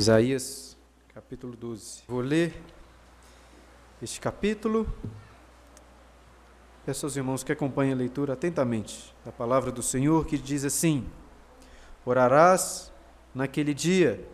[0.00, 0.78] Isaías,
[1.12, 2.04] capítulo 12.
[2.08, 2.58] Vou ler
[4.00, 4.90] este capítulo.
[6.86, 11.06] Peço aos irmãos que acompanhem a leitura atentamente da palavra do Senhor, que diz assim:
[12.02, 12.90] Orarás
[13.34, 14.26] naquele dia,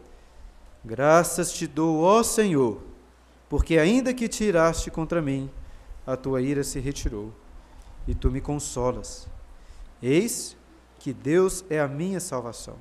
[0.85, 2.81] graças te dou, ó Senhor,
[3.49, 5.51] porque ainda que tiraste contra mim,
[6.07, 7.35] a tua ira se retirou,
[8.07, 9.27] e tu me consolas.
[10.01, 10.57] Eis
[11.01, 12.77] que Deus é a minha salvação.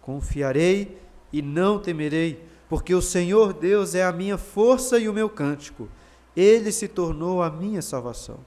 [0.00, 5.28] Confiarei e não temerei, porque o Senhor Deus é a minha força e o meu
[5.28, 5.88] cântico.
[6.36, 8.38] Ele se tornou a minha salvação.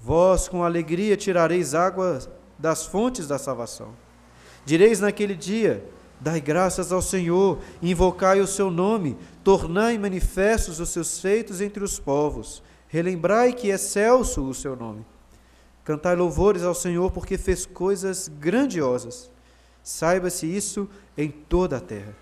[0.00, 2.20] Vós com alegria tirareis água
[2.58, 3.88] das fontes da salvação.
[4.64, 5.84] Direis naquele dia:
[6.20, 11.98] Dai graças ao Senhor, invocai o seu nome, tornai manifestos os seus feitos entre os
[11.98, 12.62] povos.
[12.88, 15.04] Relembrai que é celso o seu nome.
[15.84, 19.30] Cantai louvores ao Senhor, porque fez coisas grandiosas.
[19.86, 22.12] Saiba-se isso em toda a terra.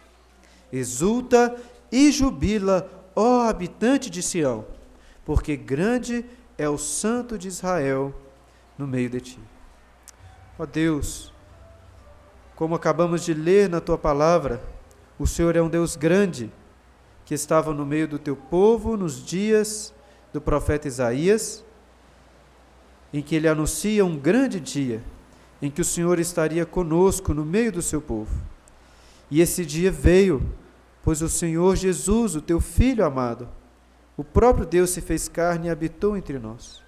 [0.70, 1.56] Exulta
[1.90, 4.66] e jubila, ó habitante de Sião,
[5.24, 6.26] porque grande
[6.58, 8.14] é o Santo de Israel
[8.76, 9.38] no meio de ti.
[10.58, 11.32] Ó Deus,
[12.54, 14.62] como acabamos de ler na tua palavra,
[15.18, 16.52] o Senhor é um Deus grande,
[17.24, 19.94] que estava no meio do teu povo nos dias
[20.34, 21.64] do profeta Isaías,
[23.10, 25.02] em que ele anuncia um grande dia,
[25.60, 28.34] em que o Senhor estaria conosco no meio do seu povo.
[29.30, 30.42] E esse dia veio,
[31.02, 33.48] pois o Senhor Jesus, o teu Filho amado,
[34.16, 36.83] o próprio Deus se fez carne e habitou entre nós.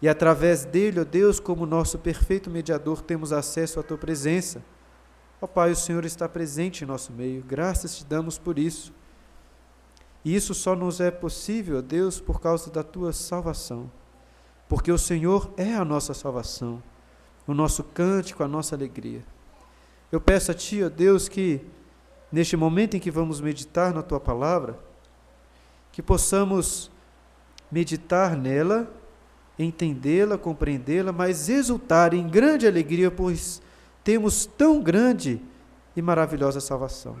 [0.00, 4.62] E através dele, ó Deus, como nosso perfeito mediador, temos acesso à tua presença.
[5.40, 8.92] Ó Pai, o Senhor está presente em nosso meio, graças te damos por isso.
[10.24, 13.90] E isso só nos é possível, ó Deus, por causa da tua salvação.
[14.68, 16.82] Porque o Senhor é a nossa salvação,
[17.46, 19.24] o nosso cântico, a nossa alegria.
[20.10, 21.60] Eu peço a Ti, ó Deus, que
[22.30, 24.78] neste momento em que vamos meditar na Tua palavra,
[25.90, 26.90] que possamos
[27.70, 28.92] meditar nela,
[29.58, 33.62] entendê-la, compreendê-la, mas exultar em grande alegria, pois
[34.04, 35.40] temos tão grande
[35.96, 37.16] e maravilhosa salvação.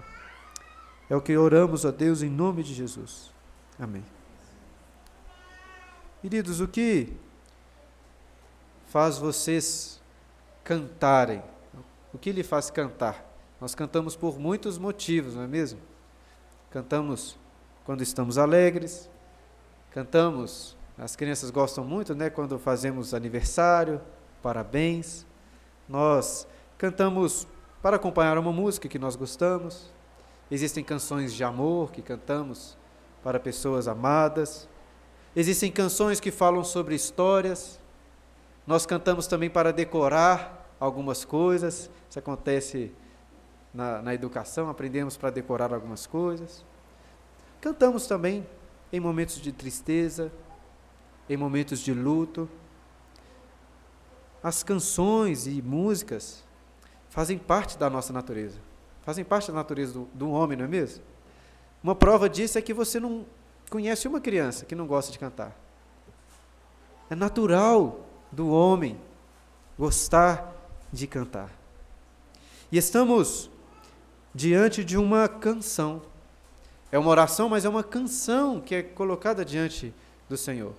[1.08, 3.30] É o que oramos a Deus em nome de Jesus.
[3.78, 4.04] Amém.
[6.20, 7.12] Queridos, o que
[8.86, 10.01] faz vocês
[10.64, 11.42] cantarem
[12.12, 13.24] o que lhe faz cantar?
[13.60, 15.80] Nós cantamos por muitos motivos, não é mesmo?
[16.70, 17.38] Cantamos
[17.84, 19.10] quando estamos alegres,
[19.90, 24.00] cantamos, as crianças gostam muito, né, quando fazemos aniversário,
[24.42, 25.26] parabéns.
[25.88, 26.46] Nós
[26.76, 27.46] cantamos
[27.80, 29.90] para acompanhar uma música que nós gostamos.
[30.50, 32.76] Existem canções de amor que cantamos
[33.22, 34.68] para pessoas amadas.
[35.34, 37.80] Existem canções que falam sobre histórias.
[38.66, 41.90] Nós cantamos também para decorar algumas coisas.
[42.08, 42.92] Isso acontece
[43.72, 46.64] na, na educação, aprendemos para decorar algumas coisas.
[47.60, 48.46] Cantamos também
[48.92, 50.30] em momentos de tristeza,
[51.28, 52.48] em momentos de luto.
[54.42, 56.44] As canções e músicas
[57.08, 58.58] fazem parte da nossa natureza,
[59.02, 61.04] fazem parte da natureza do, do homem, não é mesmo?
[61.82, 63.26] Uma prova disso é que você não
[63.70, 65.56] conhece uma criança que não gosta de cantar.
[67.08, 68.98] É natural do homem
[69.78, 70.54] gostar
[70.92, 71.50] de cantar.
[72.70, 73.50] E estamos
[74.34, 76.02] diante de uma canção.
[76.90, 79.94] É uma oração, mas é uma canção que é colocada diante
[80.28, 80.72] do Senhor.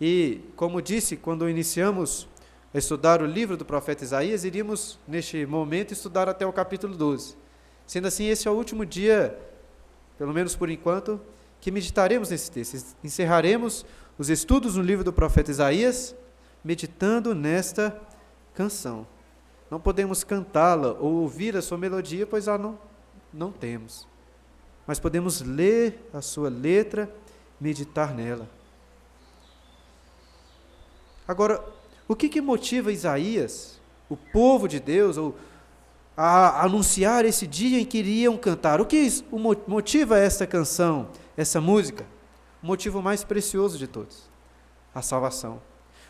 [0.00, 2.28] E, como disse, quando iniciamos
[2.74, 7.36] a estudar o livro do profeta Isaías, iríamos, neste momento, estudar até o capítulo 12.
[7.86, 9.38] Sendo assim, esse é o último dia,
[10.16, 11.20] pelo menos por enquanto,
[11.60, 12.96] que meditaremos nesse texto.
[13.04, 13.84] Encerraremos
[14.18, 16.14] os estudos no livro do profeta Isaías,
[16.64, 18.00] meditando nesta
[18.54, 19.06] canção.
[19.70, 22.78] Não podemos cantá-la ou ouvir a sua melodia, pois a não,
[23.32, 24.06] não temos.
[24.86, 27.12] Mas podemos ler a sua letra,
[27.60, 28.48] meditar nela.
[31.26, 31.64] Agora,
[32.06, 35.34] o que, que motiva Isaías, o povo de Deus, ou
[36.16, 38.80] a anunciar esse dia em que iriam cantar?
[38.80, 39.08] O que
[39.66, 42.04] motiva esta canção, essa música?
[42.62, 44.28] O motivo mais precioso de todos:
[44.94, 45.62] a salvação.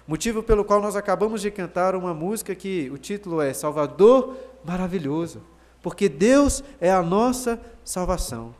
[0.07, 5.43] Motivo pelo qual nós acabamos de cantar uma música que o título é Salvador Maravilhoso,
[5.81, 8.55] porque Deus é a nossa salvação.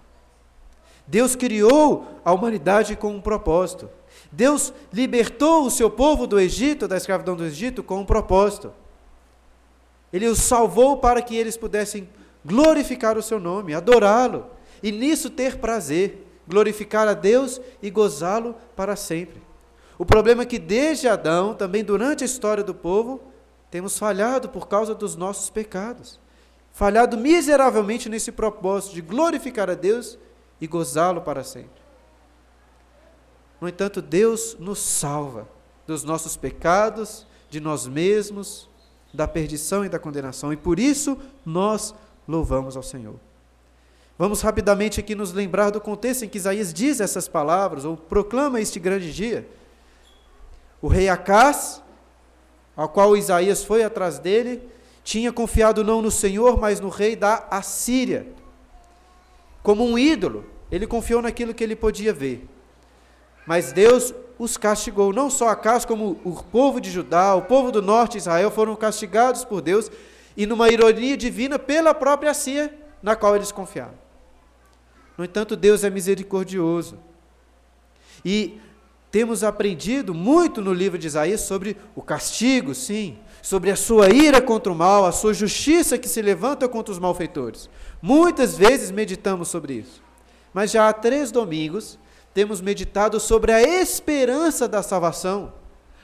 [1.07, 3.91] Deus criou a humanidade com um propósito.
[4.31, 8.73] Deus libertou o seu povo do Egito, da escravidão do Egito, com um propósito.
[10.13, 12.09] Ele os salvou para que eles pudessem
[12.45, 14.47] glorificar o seu nome, adorá-lo
[14.83, 19.41] e nisso ter prazer, glorificar a Deus e gozá-lo para sempre.
[20.03, 23.21] O problema é que desde Adão, também durante a história do povo,
[23.71, 26.19] temos falhado por causa dos nossos pecados.
[26.73, 30.19] falhado miseravelmente nesse propósito de glorificar a Deus
[30.61, 31.81] e gozá-lo para sempre.
[33.61, 35.47] No entanto, Deus nos salva
[35.87, 38.69] dos nossos pecados, de nós mesmos,
[39.15, 41.17] da perdição e da condenação, e por isso
[41.47, 41.95] nós
[42.27, 43.21] louvamos ao Senhor.
[44.19, 48.61] Vamos rapidamente aqui nos lembrar do contexto em que Isaías diz essas palavras, ou proclama
[48.61, 49.47] este grande dia.
[50.83, 51.81] O rei Acás,
[52.77, 54.69] ao qual Isaías foi atrás dele,
[55.05, 58.27] tinha confiado não no Senhor, mas no rei da Assíria.
[59.63, 62.49] Como um ídolo, ele confiou naquilo que ele podia ver.
[63.47, 67.81] Mas Deus os castigou, não só Acas, como o povo de Judá, o povo do
[67.81, 69.91] norte de Israel foram castigados por Deus
[70.37, 73.95] e numa ironia divina pela própria Assíria, na qual eles confiaram.
[75.17, 76.99] No entanto, Deus é misericordioso.
[78.25, 78.61] E
[79.13, 84.41] temos aprendido muito no livro de Isaías sobre o castigo, sim, sobre a sua ira
[84.41, 87.69] contra o mal, a sua justiça que se levanta contra os malfeitores.
[88.01, 90.03] Muitas vezes meditamos sobre isso.
[90.55, 91.99] Mas já há três domingos
[92.33, 95.53] temos meditado sobre a esperança da salvação,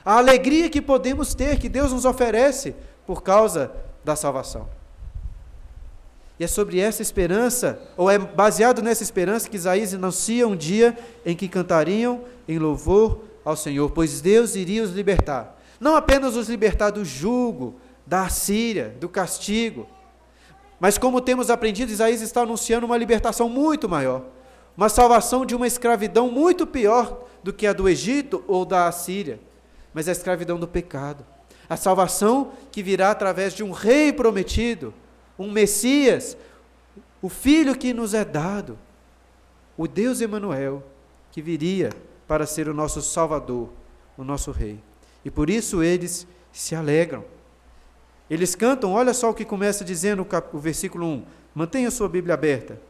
[0.04, 2.76] a alegria que podemos ter, que Deus nos oferece
[3.06, 3.72] por causa
[4.04, 4.68] da salvação.
[6.38, 10.96] E é sobre essa esperança, ou é baseado nessa esperança, que Isaías anuncia um dia
[11.26, 15.60] em que cantariam em louvor ao Senhor, pois Deus iria os libertar.
[15.80, 19.86] Não apenas os libertar do jugo, da Assíria, do castigo,
[20.80, 24.22] mas como temos aprendido, Isaías está anunciando uma libertação muito maior,
[24.76, 29.40] uma salvação de uma escravidão muito pior do que a do Egito ou da Assíria,
[29.92, 31.26] mas a escravidão do pecado.
[31.68, 34.94] A salvação que virá através de um rei prometido,
[35.38, 36.36] um Messias,
[37.22, 38.78] o filho que nos é dado,
[39.76, 40.82] o Deus Emanuel,
[41.30, 41.90] que viria
[42.26, 43.68] para ser o nosso Salvador,
[44.16, 44.80] o nosso Rei.
[45.24, 47.24] E por isso eles se alegram.
[48.28, 51.24] Eles cantam, olha só o que começa dizendo o versículo 1.
[51.54, 52.80] Mantenha sua Bíblia aberta.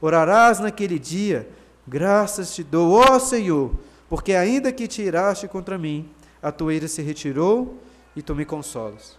[0.00, 1.48] Orarás naquele dia,
[1.86, 3.74] graças te dou, ó Senhor,
[4.08, 6.08] porque ainda que tiraste contra mim,
[6.42, 7.78] a tua ira se retirou
[8.14, 9.18] e tu me consolas.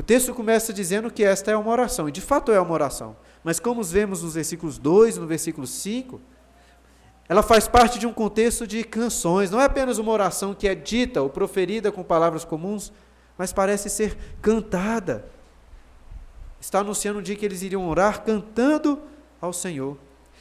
[0.00, 3.14] O texto começa dizendo que esta é uma oração, e de fato é uma oração.
[3.44, 6.18] Mas como vemos nos versículos 2 e no versículo 5,
[7.28, 10.74] ela faz parte de um contexto de canções, não é apenas uma oração que é
[10.74, 12.90] dita ou proferida com palavras comuns,
[13.36, 15.26] mas parece ser cantada.
[16.58, 19.02] Está anunciando um dia que eles iriam orar cantando
[19.38, 19.98] ao Senhor.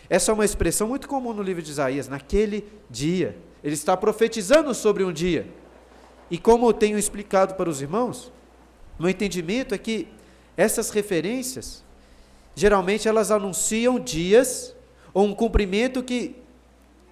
[0.09, 3.37] Essa é uma expressão muito comum no livro de Isaías, naquele dia.
[3.61, 5.45] Ele está profetizando sobre um dia.
[6.31, 8.31] E como eu tenho explicado para os irmãos,
[8.99, 10.07] meu entendimento é que
[10.57, 11.83] essas referências,
[12.53, 14.75] geralmente elas anunciam dias
[15.13, 16.35] ou um cumprimento que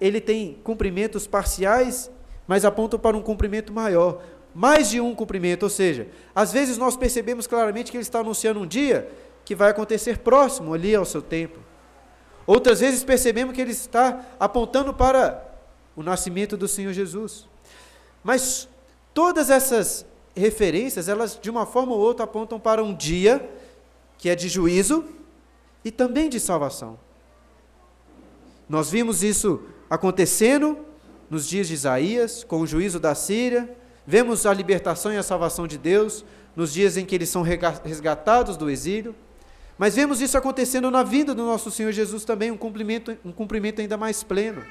[0.00, 2.10] ele tem cumprimentos parciais,
[2.46, 4.22] mas apontam para um cumprimento maior.
[4.54, 8.60] Mais de um cumprimento, ou seja, às vezes nós percebemos claramente que ele está anunciando
[8.60, 9.10] um dia
[9.44, 11.58] que vai acontecer próximo ali ao seu tempo.
[12.46, 15.42] Outras vezes percebemos que ele está apontando para
[15.96, 17.46] o nascimento do Senhor Jesus.
[18.22, 18.68] Mas
[19.12, 20.06] todas essas
[20.38, 23.48] referências, elas de uma forma ou outra apontam para um dia
[24.16, 25.04] que é de juízo
[25.84, 26.98] e também de salvação.
[28.68, 30.78] Nós vimos isso acontecendo
[31.30, 33.74] nos dias de Isaías, com o juízo da Síria,
[34.06, 36.24] vemos a libertação e a salvação de Deus
[36.56, 39.14] nos dias em que eles são resgatados do exílio,
[39.78, 43.80] mas vemos isso acontecendo na vinda do nosso Senhor Jesus também, um cumprimento, um cumprimento
[43.80, 44.64] ainda mais pleno.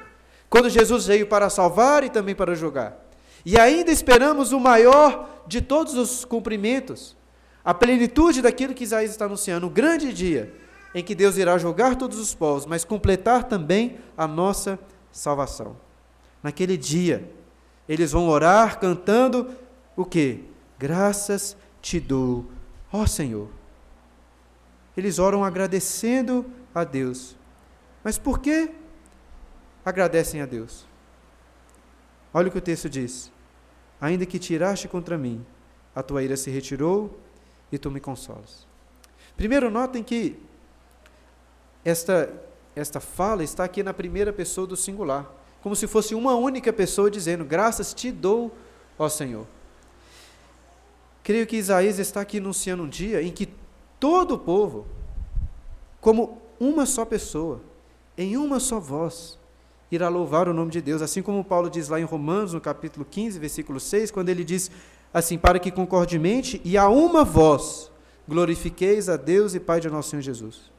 [0.49, 3.06] Quando Jesus veio para salvar e também para julgar.
[3.47, 7.15] E ainda esperamos o maior de todos os cumprimentos,
[7.63, 10.53] a plenitude daquilo que Isaías está anunciando, o grande dia
[10.93, 14.77] em que Deus irá julgar todos os povos, mas completar também a nossa
[15.13, 15.77] salvação.
[16.43, 17.31] Naquele dia,
[17.87, 19.49] eles vão orar cantando
[19.95, 20.43] o que?
[20.77, 22.47] Graças te dou,
[22.91, 23.47] ó Senhor.
[24.97, 27.37] Eles oram agradecendo a Deus.
[28.03, 28.71] Mas por que
[29.85, 30.85] agradecem a Deus?
[32.33, 33.31] Olha o que o texto diz:
[33.99, 35.45] Ainda que tiraste contra mim,
[35.95, 37.19] a tua ira se retirou
[37.71, 38.67] e tu me consolas.
[39.35, 40.39] Primeiro, notem que
[41.83, 42.29] esta
[42.79, 45.27] esta fala está aqui na primeira pessoa do singular,
[45.61, 48.55] como se fosse uma única pessoa dizendo: Graças te dou,
[48.97, 49.47] ó Senhor.
[51.23, 53.49] Creio que Isaías está aqui anunciando um dia em que
[53.99, 54.85] todo o povo,
[55.99, 57.61] como uma só pessoa,
[58.17, 59.37] em uma só voz,
[59.91, 63.05] irá louvar o nome de Deus, assim como Paulo diz lá em Romanos, no capítulo
[63.05, 64.69] 15, versículo 6, quando ele diz
[65.13, 67.91] assim: Para que concordemente e a uma voz
[68.27, 70.71] glorifiqueis a Deus e Pai de nosso Senhor Jesus.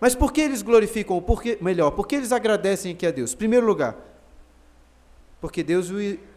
[0.00, 1.20] Mas por que eles glorificam?
[1.20, 3.34] Por que, melhor, por que eles agradecem aqui a Deus?
[3.34, 3.96] Primeiro lugar,
[5.40, 5.88] porque Deus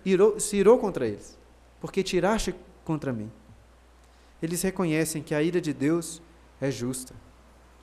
[0.06, 1.38] irou, se irou contra eles.
[1.82, 2.56] Porque tiraste
[2.86, 3.30] contra mim.
[4.42, 6.22] Eles reconhecem que a ira de Deus
[6.62, 7.14] é justa.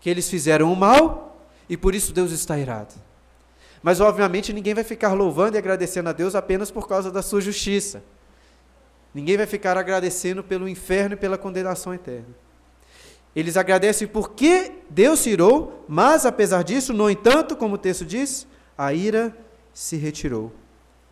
[0.00, 2.94] Que eles fizeram o mal e por isso Deus está irado.
[3.82, 7.40] Mas, obviamente, ninguém vai ficar louvando e agradecendo a Deus apenas por causa da sua
[7.40, 8.02] justiça.
[9.14, 12.34] Ninguém vai ficar agradecendo pelo inferno e pela condenação eterna.
[13.34, 18.46] Eles agradecem porque Deus se irou, mas apesar disso, no entanto, como o texto diz,
[18.76, 19.36] a ira
[19.72, 20.52] se retirou.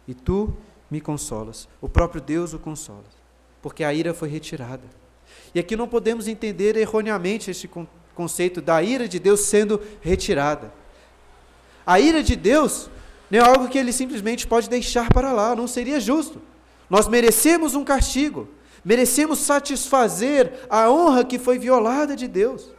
[0.06, 0.54] E tu
[0.90, 1.68] me consolas.
[1.80, 3.04] O próprio Deus o consola.
[3.62, 4.84] Porque a ira foi retirada.
[5.54, 7.70] E aqui não podemos entender erroneamente este
[8.14, 10.72] conceito da ira de Deus sendo retirada.
[11.88, 12.90] A ira de Deus
[13.30, 16.38] não é algo que ele simplesmente pode deixar para lá, não seria justo.
[16.90, 18.46] Nós merecemos um castigo,
[18.84, 22.70] merecemos satisfazer a honra que foi violada de Deus.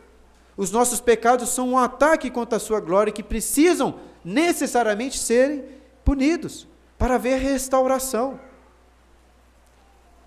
[0.55, 5.65] Os nossos pecados são um ataque contra a sua glória que precisam necessariamente serem
[6.05, 8.39] punidos para haver restauração.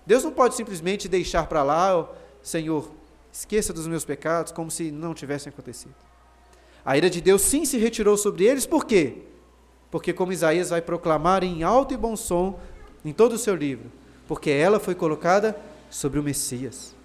[0.05, 2.07] Deus não pode simplesmente deixar para lá, oh,
[2.41, 2.91] Senhor,
[3.31, 5.95] esqueça dos meus pecados, como se não tivessem acontecido.
[6.85, 9.17] A ira de Deus sim se retirou sobre eles, por quê?
[9.89, 12.59] Porque, como Isaías vai proclamar em alto e bom som
[13.05, 13.91] em todo o seu livro,
[14.27, 15.55] porque ela foi colocada
[15.89, 16.95] sobre o Messias.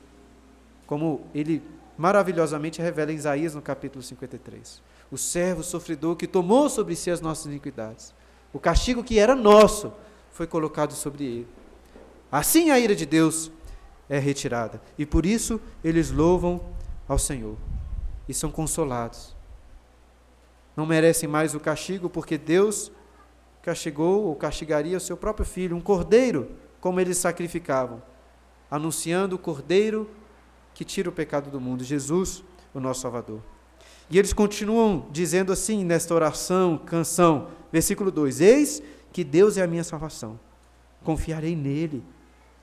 [0.86, 1.62] Como ele
[1.96, 4.80] maravilhosamente revela em Isaías no capítulo 53.
[5.10, 8.14] O servo sofredor que tomou sobre si as nossas iniquidades.
[8.52, 9.92] O castigo que era nosso
[10.30, 11.48] foi colocado sobre ele.
[12.30, 13.50] Assim a ira de Deus
[14.08, 14.80] é retirada.
[14.96, 16.60] E por isso eles louvam
[17.06, 17.56] ao Senhor
[18.28, 19.37] e são consolados.
[20.78, 22.92] Não merecem mais o castigo porque Deus
[23.62, 28.00] castigou ou castigaria o seu próprio filho, um cordeiro, como eles sacrificavam,
[28.70, 30.08] anunciando o cordeiro
[30.72, 33.42] que tira o pecado do mundo, Jesus, o nosso Salvador.
[34.08, 38.80] E eles continuam dizendo assim nesta oração, canção, versículo 2: Eis
[39.12, 40.38] que Deus é a minha salvação,
[41.02, 42.04] confiarei nele,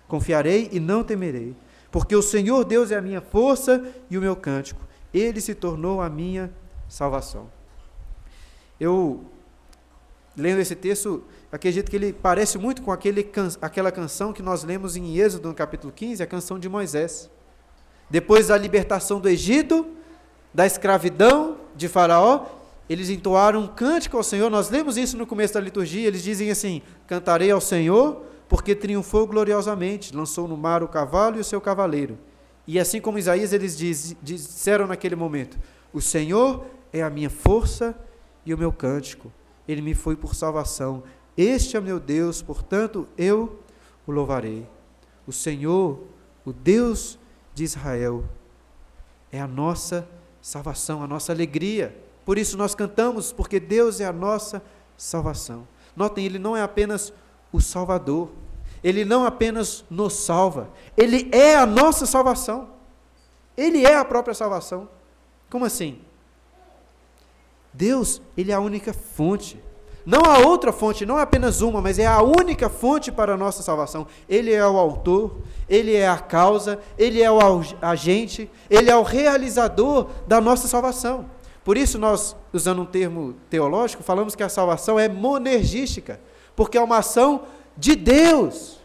[0.08, 1.54] confiarei e não temerei,
[1.92, 4.80] porque o Senhor Deus é a minha força e o meu cântico,
[5.14, 6.50] ele se tornou a minha
[6.88, 7.55] salvação.
[8.80, 9.26] Eu
[10.38, 13.30] lendo esse texto, acredito que ele parece muito com aquele,
[13.62, 17.30] aquela canção que nós lemos em Êxodo, no capítulo 15, a canção de Moisés.
[18.10, 19.88] Depois da libertação do Egito,
[20.54, 22.46] da escravidão de Faraó,
[22.90, 24.50] eles entoaram um cântico ao Senhor.
[24.50, 26.08] Nós lemos isso no começo da liturgia.
[26.08, 31.40] Eles dizem assim: Cantarei ao Senhor, porque triunfou gloriosamente, lançou no mar o cavalo e
[31.40, 32.18] o seu cavaleiro.
[32.68, 35.58] E assim como Isaías, eles diz, disseram naquele momento:
[35.92, 37.96] O Senhor é a minha força
[38.46, 39.32] e o meu cântico
[39.68, 41.04] ele me foi por salvação.
[41.36, 43.60] Este é meu Deus, portanto eu
[44.06, 44.68] o louvarei.
[45.28, 46.00] O Senhor,
[46.46, 47.18] o Deus
[47.54, 48.24] de Israel,
[49.32, 50.08] é a nossa
[50.42, 52.00] salvação, a nossa alegria.
[52.24, 54.62] Por isso nós cantamos, porque Deus é a nossa
[54.96, 55.68] salvação.
[55.96, 57.12] Notem, Ele não é apenas
[57.52, 58.30] o Salvador,
[58.84, 62.76] Ele não apenas nos salva, Ele é a nossa salvação.
[63.58, 64.90] Ele é a própria salvação.
[65.50, 66.02] Como assim?
[67.78, 69.62] Deus, Ele é a única fonte.
[70.06, 73.38] Não há outra fonte, não é apenas uma, mas é a única fonte para a
[73.38, 74.06] nossa salvação.
[74.30, 77.40] Ele é o autor, ele é a causa, ele é o
[77.82, 81.26] agente, ele é o realizador da nossa salvação.
[81.64, 86.20] Por isso, nós, usando um termo teológico, falamos que a salvação é monergística,
[86.56, 88.80] porque é uma ação de Deus.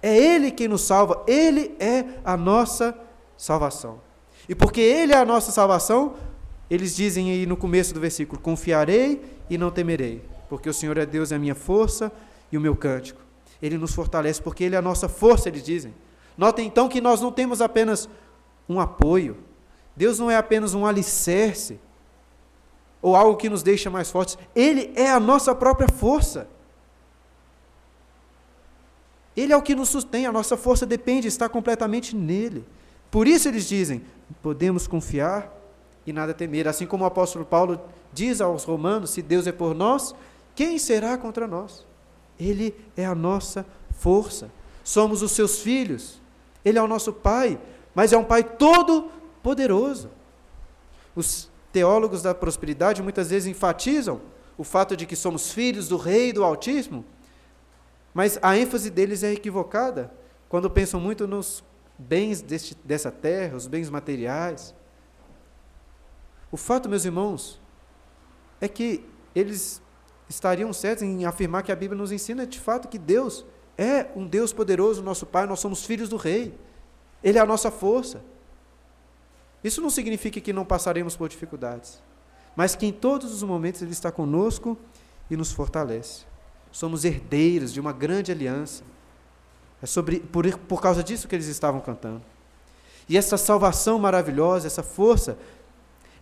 [0.00, 2.96] É Ele quem nos salva, Ele é a nossa
[3.36, 4.00] salvação.
[4.48, 6.14] E porque Ele é a nossa salvação,
[6.70, 11.04] eles dizem aí no começo do versículo: Confiarei e não temerei, porque o Senhor é
[11.04, 12.10] Deus, é a minha força
[12.50, 13.20] e o meu cântico.
[13.62, 15.94] Ele nos fortalece porque Ele é a nossa força, eles dizem.
[16.36, 18.08] Notem então que nós não temos apenas
[18.68, 19.36] um apoio,
[19.94, 21.78] Deus não é apenas um alicerce
[23.00, 26.48] ou algo que nos deixa mais fortes, Ele é a nossa própria força.
[29.36, 32.64] Ele é o que nos sustém, a nossa força depende, está completamente nele.
[33.10, 34.02] Por isso eles dizem:
[34.42, 35.52] podemos confiar
[36.06, 36.68] e nada temer.
[36.68, 37.80] Assim como o apóstolo Paulo
[38.12, 40.14] diz aos romanos: se Deus é por nós,
[40.54, 41.86] quem será contra nós?
[42.38, 44.50] Ele é a nossa força.
[44.82, 46.20] Somos os seus filhos.
[46.64, 47.58] Ele é o nosso pai,
[47.94, 49.10] mas é um pai todo
[49.42, 50.10] poderoso.
[51.14, 54.20] Os teólogos da prosperidade muitas vezes enfatizam
[54.56, 57.04] o fato de que somos filhos do rei do Altíssimo,
[58.12, 60.12] mas a ênfase deles é equivocada
[60.48, 61.64] quando pensam muito nos
[61.98, 64.74] bens deste, dessa terra, os bens materiais.
[66.54, 67.60] O fato, meus irmãos,
[68.60, 69.82] é que eles
[70.28, 73.44] estariam certos em afirmar que a Bíblia nos ensina de fato que Deus
[73.76, 76.56] é um Deus poderoso, nosso Pai, nós somos filhos do Rei.
[77.24, 78.22] Ele é a nossa força.
[79.64, 82.00] Isso não significa que não passaremos por dificuldades,
[82.54, 84.78] mas que em todos os momentos Ele está conosco
[85.28, 86.22] e nos fortalece.
[86.70, 88.84] Somos herdeiros de uma grande aliança.
[89.82, 92.22] É sobre, por, por causa disso que eles estavam cantando.
[93.08, 95.36] E essa salvação maravilhosa, essa força,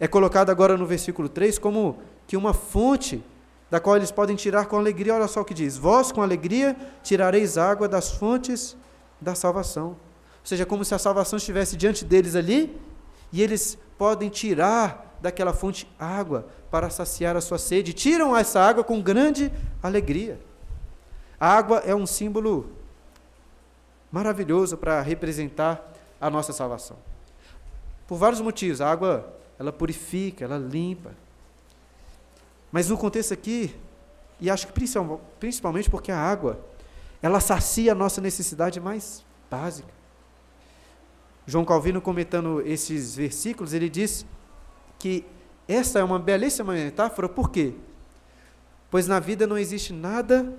[0.02, 3.22] é colocada agora no versículo 3 como que uma fonte
[3.70, 5.14] da qual eles podem tirar com alegria.
[5.14, 8.76] Olha só o que diz: Vós com alegria tirareis água das fontes
[9.20, 9.90] da salvação.
[9.90, 9.96] Ou
[10.42, 12.76] seja, como se a salvação estivesse diante deles ali,
[13.32, 17.92] e eles podem tirar daquela fonte água para saciar a sua sede.
[17.92, 20.40] Tiram essa água com grande alegria.
[21.38, 22.72] A água é um símbolo
[24.10, 26.96] maravilhoso para representar a nossa salvação.
[28.08, 28.80] Por vários motivos.
[28.80, 31.12] A água, ela purifica, ela limpa.
[32.70, 33.74] Mas no contexto aqui,
[34.40, 34.72] e acho que
[35.38, 36.58] principalmente porque a água,
[37.22, 39.88] ela sacia a nossa necessidade mais básica.
[41.46, 44.26] João Calvino, comentando esses versículos, ele diz
[44.98, 45.24] que
[45.68, 47.74] esta é uma belíssima metáfora, por quê?
[48.90, 50.52] Pois na vida não existe nada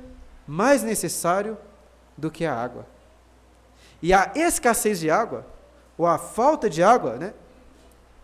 [0.48, 1.58] mais necessário
[2.18, 2.86] do que a água.
[4.02, 5.46] E a escassez de água,
[5.98, 7.34] ou a falta de água, né,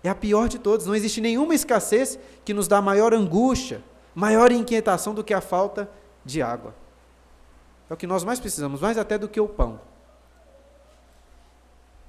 [0.04, 0.86] é a pior de todas.
[0.86, 3.84] Não existe nenhuma escassez que nos dá maior angústia,
[4.16, 5.90] maior inquietação do que a falta
[6.24, 6.74] de água.
[7.90, 9.82] É o que nós mais precisamos, mais até do que o pão.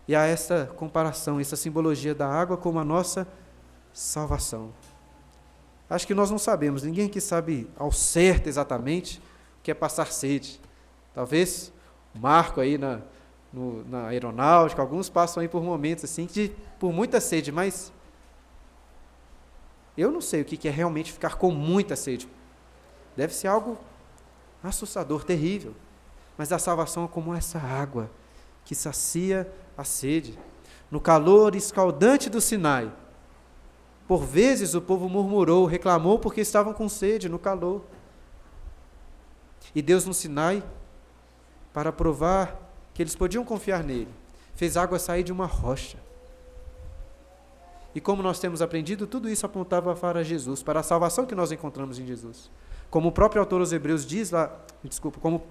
[0.06, 3.26] E há essa comparação, essa simbologia da água como a nossa
[3.92, 4.72] salvação.
[5.88, 9.18] Acho que nós não sabemos, ninguém aqui sabe ao certo exatamente
[9.58, 10.60] o que é passar sede.
[11.14, 11.72] Talvez
[12.14, 13.00] Marco aí na,
[13.52, 17.92] no, na aeronáutica, alguns passam aí por momentos assim, de, por muita sede, mas
[19.96, 22.28] eu não sei o que é realmente ficar com muita sede.
[23.16, 23.76] Deve ser algo
[24.62, 25.74] assustador, terrível.
[26.38, 28.10] Mas a salvação é como essa água
[28.64, 30.38] que sacia a sede.
[30.90, 32.90] No calor escaldante do Sinai,
[34.08, 37.84] por vezes o povo murmurou, reclamou porque estavam com sede no calor.
[39.74, 40.62] E Deus no Sinai,
[41.72, 42.69] para provar
[43.00, 44.10] que eles podiam confiar nele,
[44.54, 45.96] fez água sair de uma rocha.
[47.94, 51.50] E como nós temos aprendido, tudo isso apontava para Jesus, para a salvação que nós
[51.50, 52.50] encontramos em Jesus.
[52.90, 55.42] Como o próprio autor aos Hebreus diz lá, desculpa, como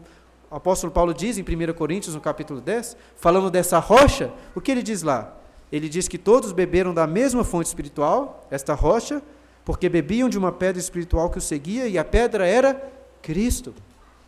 [0.52, 4.69] o apóstolo Paulo diz em 1 Coríntios, no capítulo 10, falando dessa rocha, o que
[4.69, 5.36] ele diz lá?
[5.71, 9.23] Ele diz que todos beberam da mesma fonte espiritual, esta rocha,
[9.65, 12.76] porque bebiam de uma pedra espiritual que o seguia, e a pedra era
[13.23, 13.73] Cristo.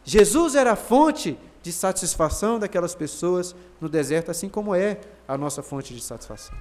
[0.03, 5.61] Jesus era a fonte de satisfação daquelas pessoas no deserto, assim como é a nossa
[5.61, 6.55] fonte de satisfação.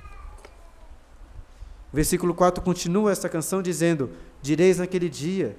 [1.92, 4.10] O versículo 4 continua esta canção dizendo:
[4.40, 5.56] Direis naquele dia,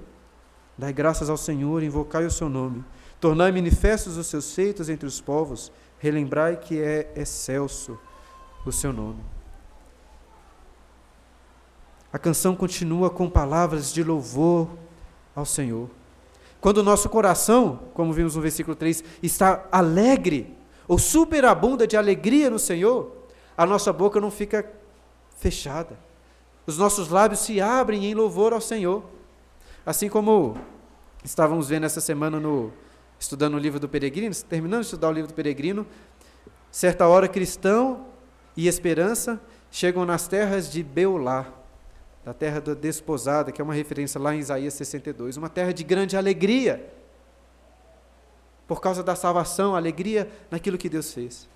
[0.78, 2.84] dai graças ao Senhor, invocai o seu nome
[3.22, 7.96] Tornai manifestos os seus feitos entre os povos, relembrai que é excelso
[8.66, 9.22] o seu nome.
[12.12, 14.68] A canção continua com palavras de louvor
[15.36, 15.88] ao Senhor.
[16.62, 22.48] Quando o nosso coração, como vimos no versículo 3, está alegre, ou superabunda de alegria
[22.48, 24.64] no Senhor, a nossa boca não fica
[25.38, 25.98] fechada.
[26.64, 29.02] Os nossos lábios se abrem em louvor ao Senhor.
[29.84, 30.56] Assim como
[31.24, 32.72] estávamos vendo essa semana no
[33.18, 35.84] estudando o livro do Peregrino, terminando de estudar o livro do Peregrino,
[36.70, 38.06] certa hora cristão
[38.56, 41.52] e esperança chegam nas terras de Beulá,
[42.24, 45.82] da terra da desposada, que é uma referência lá em Isaías 62, uma terra de
[45.82, 46.88] grande alegria,
[48.66, 51.48] por causa da salvação, alegria naquilo que Deus fez.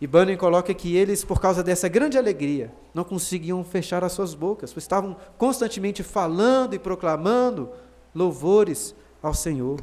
[0.00, 4.34] E Bunyan coloca que eles, por causa dessa grande alegria, não conseguiam fechar as suas
[4.34, 7.70] bocas, pois estavam constantemente falando e proclamando
[8.14, 9.78] louvores ao Senhor.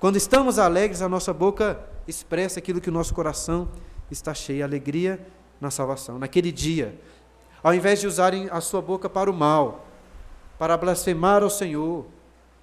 [0.00, 3.68] Quando estamos alegres, a nossa boca expressa aquilo que o nosso coração
[4.10, 5.24] está cheio, alegria
[5.60, 6.18] na salvação.
[6.18, 6.98] Naquele dia,
[7.62, 9.86] ao invés de usarem a sua boca para o mal,
[10.58, 12.06] para blasfemar ao Senhor,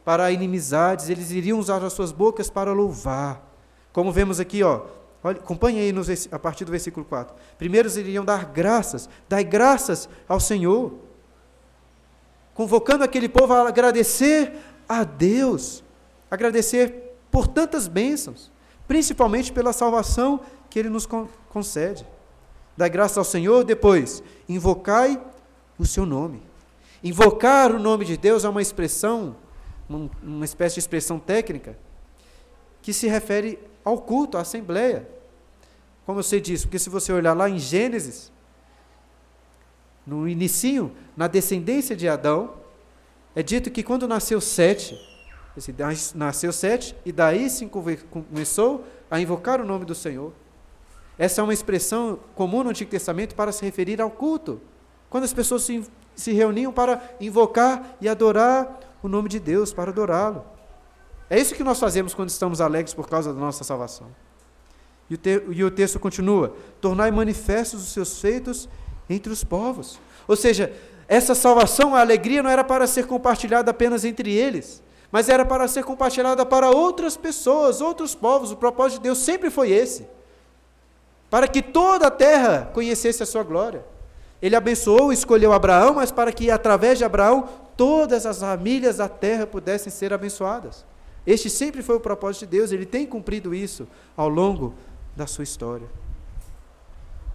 [0.03, 3.41] para inimizades, eles iriam usar as suas bocas para louvar.
[3.91, 4.81] Como vemos aqui, ó,
[5.23, 7.35] olha, acompanhe aí nos, a partir do versículo 4.
[7.57, 10.93] Primeiro eles iriam dar graças, dai graças ao Senhor,
[12.53, 14.53] convocando aquele povo a agradecer
[14.87, 15.83] a Deus,
[16.31, 18.51] agradecer por tantas bênçãos,
[18.87, 21.05] principalmente pela salvação que Ele nos
[21.49, 22.05] concede.
[22.77, 25.19] Dá graça ao Senhor, depois, invocai
[25.79, 26.41] o seu nome.
[27.03, 29.35] Invocar o nome de Deus é uma expressão,
[29.89, 31.77] uma espécie de expressão técnica,
[32.81, 35.09] que se refere ao culto, à assembleia.
[36.05, 36.67] Como eu sei disso?
[36.67, 38.31] Porque se você olhar lá em Gênesis,
[40.05, 42.53] no início, na descendência de Adão,
[43.35, 44.97] é dito que quando nasceu Sete,
[46.15, 47.69] nasceu Sete, e daí se
[48.09, 50.31] começou a invocar o nome do Senhor.
[51.17, 54.61] Essa é uma expressão comum no Antigo Testamento para se referir ao culto.
[55.09, 55.83] Quando as pessoas se,
[56.15, 60.45] se reuniam para invocar e adorar o nome de Deus, para adorá-lo.
[61.29, 64.07] É isso que nós fazemos quando estamos alegres por causa da nossa salvação.
[65.09, 68.69] E o, te, e o texto continua: tornai manifestos os seus feitos
[69.09, 69.99] entre os povos.
[70.27, 70.73] Ou seja,
[71.07, 75.67] essa salvação, a alegria, não era para ser compartilhada apenas entre eles, mas era para
[75.67, 78.51] ser compartilhada para outras pessoas, outros povos.
[78.51, 80.07] O propósito de Deus sempre foi esse:
[81.29, 83.83] para que toda a terra conhecesse a sua glória.
[84.41, 89.07] Ele abençoou e escolheu Abraão, mas para que através de Abraão todas as famílias da
[89.07, 90.85] terra pudessem ser abençoadas.
[91.25, 94.73] Este sempre foi o propósito de Deus, ele tem cumprido isso ao longo
[95.15, 95.87] da sua história.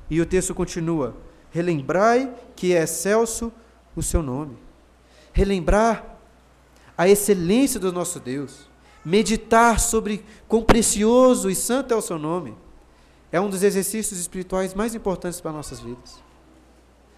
[0.08, 1.14] E o texto continua:
[1.50, 3.52] relembrai que é excelso
[3.94, 4.56] o seu nome.
[5.32, 6.18] Relembrar
[6.96, 8.70] a excelência do nosso Deus.
[9.04, 12.54] Meditar sobre quão precioso e santo é o seu nome.
[13.32, 16.22] É um dos exercícios espirituais mais importantes para nossas vidas.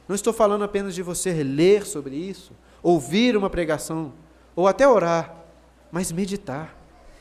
[0.06, 4.12] Não estou falando apenas de você ler sobre isso, ouvir uma pregação,
[4.54, 5.34] ou até orar,
[5.90, 6.76] mas meditar.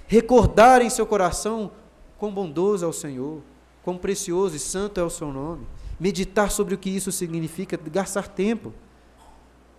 [0.05, 1.71] Recordar em seu coração
[2.19, 3.41] quão bondoso é o Senhor,
[3.81, 5.65] quão precioso e santo é o seu nome.
[5.99, 8.73] Meditar sobre o que isso significa, gastar tempo.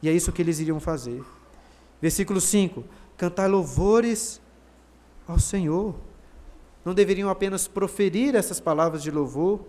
[0.02, 1.22] E é isso que eles iriam fazer.
[2.00, 2.82] Versículo 5:
[3.16, 4.40] Cantar louvores
[5.28, 5.94] ao Senhor.
[6.84, 9.64] Não deveriam apenas proferir essas palavras de louvor,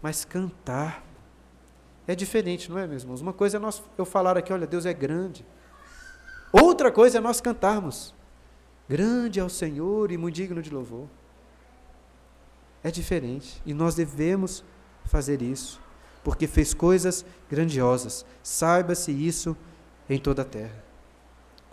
[0.00, 1.04] mas cantar.
[2.06, 3.20] É diferente, não é, meus irmãos?
[3.20, 5.44] Uma coisa é nós, eu falar aqui, olha, Deus é grande.
[6.52, 8.14] Outra coisa é nós cantarmos.
[8.88, 11.08] Grande é o Senhor e muito digno de louvor.
[12.82, 13.60] É diferente.
[13.64, 14.62] E nós devemos
[15.04, 15.80] fazer isso,
[16.22, 18.24] porque fez coisas grandiosas.
[18.42, 19.56] Saiba-se isso
[20.08, 20.84] em toda a terra.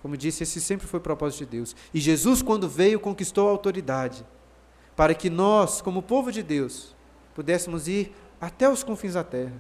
[0.02, 1.76] Como disse, esse sempre foi o propósito de Deus.
[1.94, 4.26] E Jesus, quando veio, conquistou a autoridade,
[4.96, 6.96] para que nós, como povo de Deus,
[7.34, 9.54] pudéssemos ir até os confins da terra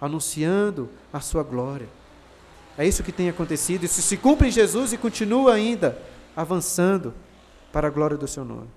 [0.00, 1.88] anunciando a sua glória.
[2.78, 3.84] É isso que tem acontecido.
[3.84, 6.00] Isso se cumpre em Jesus e continua ainda
[6.34, 7.12] avançando
[7.70, 8.68] para a glória do seu nome.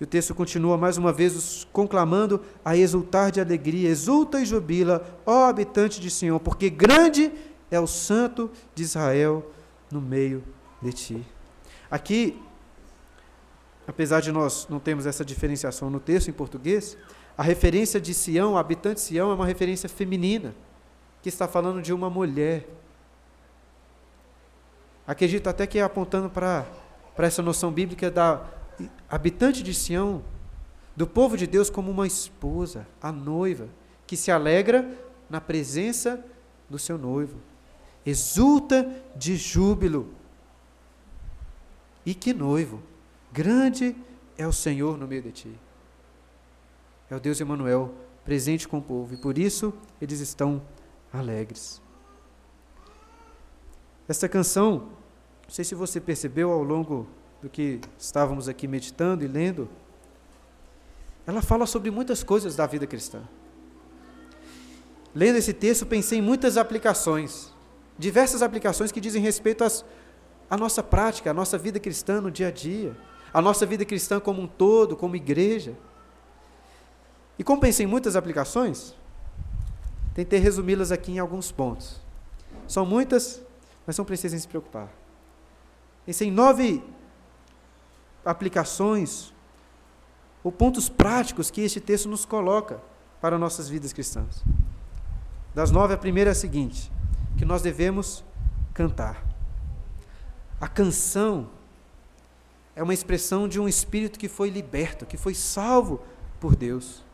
[0.00, 3.90] E o texto continua mais uma vez os conclamando a exultar de alegria.
[3.90, 7.30] Exulta e jubila, ó habitante de Senhor, porque grande
[7.70, 9.44] é o santo de Israel
[9.90, 10.42] no meio
[10.80, 11.26] de ti.
[11.90, 12.40] Aqui,
[13.90, 16.96] apesar de nós não termos essa diferenciação no texto em português,
[17.36, 20.54] a referência de Sião, habitante de Sião, é uma referência feminina,
[21.20, 22.68] que está falando de uma mulher.
[25.06, 26.66] Acredito até que é apontando para,
[27.18, 28.44] essa noção bíblica da
[29.08, 30.22] habitante de Sião,
[30.94, 33.68] do povo de Deus, como uma esposa, a noiva,
[34.06, 34.88] que se alegra
[35.28, 36.24] na presença
[36.68, 37.38] do seu noivo.
[38.06, 40.14] Exulta de júbilo.
[42.06, 42.89] E que noivo!
[43.32, 43.96] Grande
[44.36, 45.58] é o Senhor no meio de ti
[47.10, 47.92] é o Deus Emanuel
[48.24, 50.62] presente com o povo, e por isso eles estão
[51.12, 51.82] alegres.
[54.06, 54.90] Esta canção,
[55.42, 57.08] não sei se você percebeu ao longo
[57.42, 59.68] do que estávamos aqui meditando e lendo,
[61.26, 63.22] ela fala sobre muitas coisas da vida cristã.
[65.14, 67.52] Lendo esse texto, pensei em muitas aplicações,
[67.98, 69.84] diversas aplicações que dizem respeito às,
[70.48, 72.96] à nossa prática, à nossa vida cristã no dia a dia,
[73.32, 75.76] à nossa vida cristã como um todo, como igreja.
[77.38, 78.94] E como pensei em muitas aplicações,
[80.14, 82.00] tentei resumi-las aqui em alguns pontos.
[82.66, 83.42] São muitas,
[83.86, 84.88] mas não precisem se preocupar.
[86.04, 86.82] Pensei em nove
[88.24, 89.32] aplicações
[90.42, 92.80] ou pontos práticos que este texto nos coloca
[93.20, 94.42] para nossas vidas cristãs.
[95.54, 96.90] Das nove, a primeira é a seguinte:
[97.36, 98.24] que nós devemos
[98.72, 99.24] cantar.
[100.60, 101.48] A canção
[102.80, 106.00] é uma expressão de um espírito que foi liberto, que foi salvo
[106.40, 107.04] por Deus.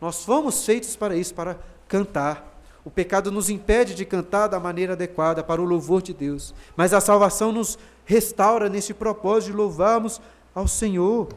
[0.00, 2.60] Nós fomos feitos para isso, para cantar.
[2.84, 6.92] O pecado nos impede de cantar da maneira adequada para o louvor de Deus, mas
[6.92, 10.20] a salvação nos restaura nesse propósito de louvarmos
[10.52, 11.28] ao Senhor.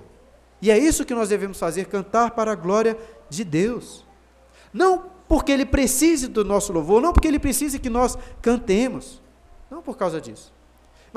[0.60, 2.98] E é isso que nós devemos fazer, cantar para a glória
[3.30, 4.04] de Deus.
[4.74, 9.22] Não porque ele precise do nosso louvor, não porque ele precise que nós cantemos.
[9.70, 10.57] Não por causa disso.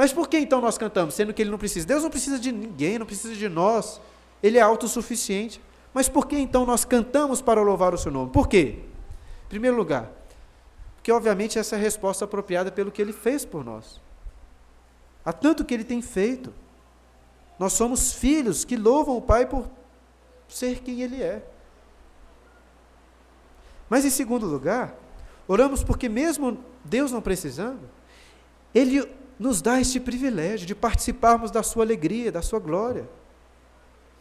[0.00, 1.86] Mas por que então nós cantamos, sendo que ele não precisa?
[1.86, 4.00] Deus não precisa de ninguém, não precisa de nós.
[4.42, 5.60] Ele é autossuficiente.
[5.92, 8.30] Mas por que então nós cantamos para louvar o seu nome?
[8.30, 8.78] Por quê?
[9.44, 10.10] Em primeiro lugar,
[10.96, 14.00] porque obviamente essa é a resposta apropriada pelo que ele fez por nós.
[15.22, 16.50] Há tanto que ele tem feito.
[17.58, 19.68] Nós somos filhos que louvam o Pai por
[20.48, 21.44] ser quem ele é.
[23.86, 24.94] Mas em segundo lugar,
[25.46, 27.86] oramos porque mesmo Deus não precisando,
[28.74, 33.08] ele nos dá este privilégio de participarmos da sua alegria, da sua glória.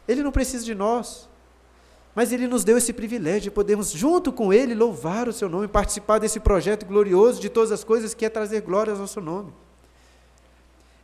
[0.08, 1.29] Ele não precisa de nós.
[2.15, 5.67] Mas Ele nos deu esse privilégio de podermos, junto com Ele, louvar o Seu nome,
[5.67, 9.53] participar desse projeto glorioso de todas as coisas que é trazer glórias ao Seu nome.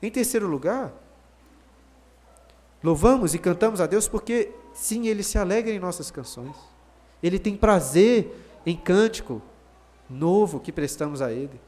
[0.01, 0.91] Em terceiro lugar,
[2.85, 6.55] Louvamos e cantamos a Deus porque, sim, Ele se alegra em nossas canções.
[7.23, 8.31] Ele tem prazer
[8.63, 9.41] em cântico
[10.07, 11.59] novo que prestamos a Ele.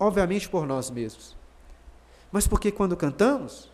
[0.00, 1.36] Obviamente, por nós mesmos,
[2.32, 3.70] mas porque quando cantamos,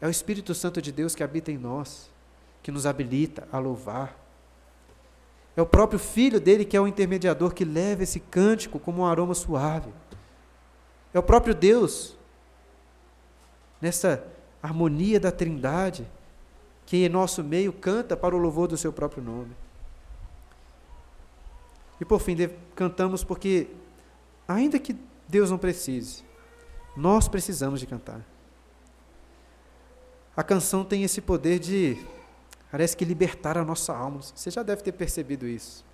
[0.00, 2.08] é o Espírito Santo de Deus que habita em nós,
[2.62, 4.16] que nos habilita a louvar.
[5.56, 9.06] É o próprio Filho dele que é o intermediador que leva esse cântico como um
[9.06, 9.92] aroma suave.
[11.12, 12.16] É o próprio Deus,
[13.80, 14.24] nessa
[14.62, 16.06] harmonia da Trindade,
[16.86, 19.56] que em nosso meio canta para o louvor do seu próprio nome.
[22.00, 22.36] E por fim,
[22.76, 23.66] cantamos porque,
[24.46, 24.96] ainda que
[25.28, 26.24] Deus não precise,
[26.96, 28.24] nós precisamos de cantar.
[30.36, 31.98] A canção tem esse poder de,
[32.70, 34.20] parece que libertar a nossa alma.
[34.22, 35.84] Você já deve ter percebido isso.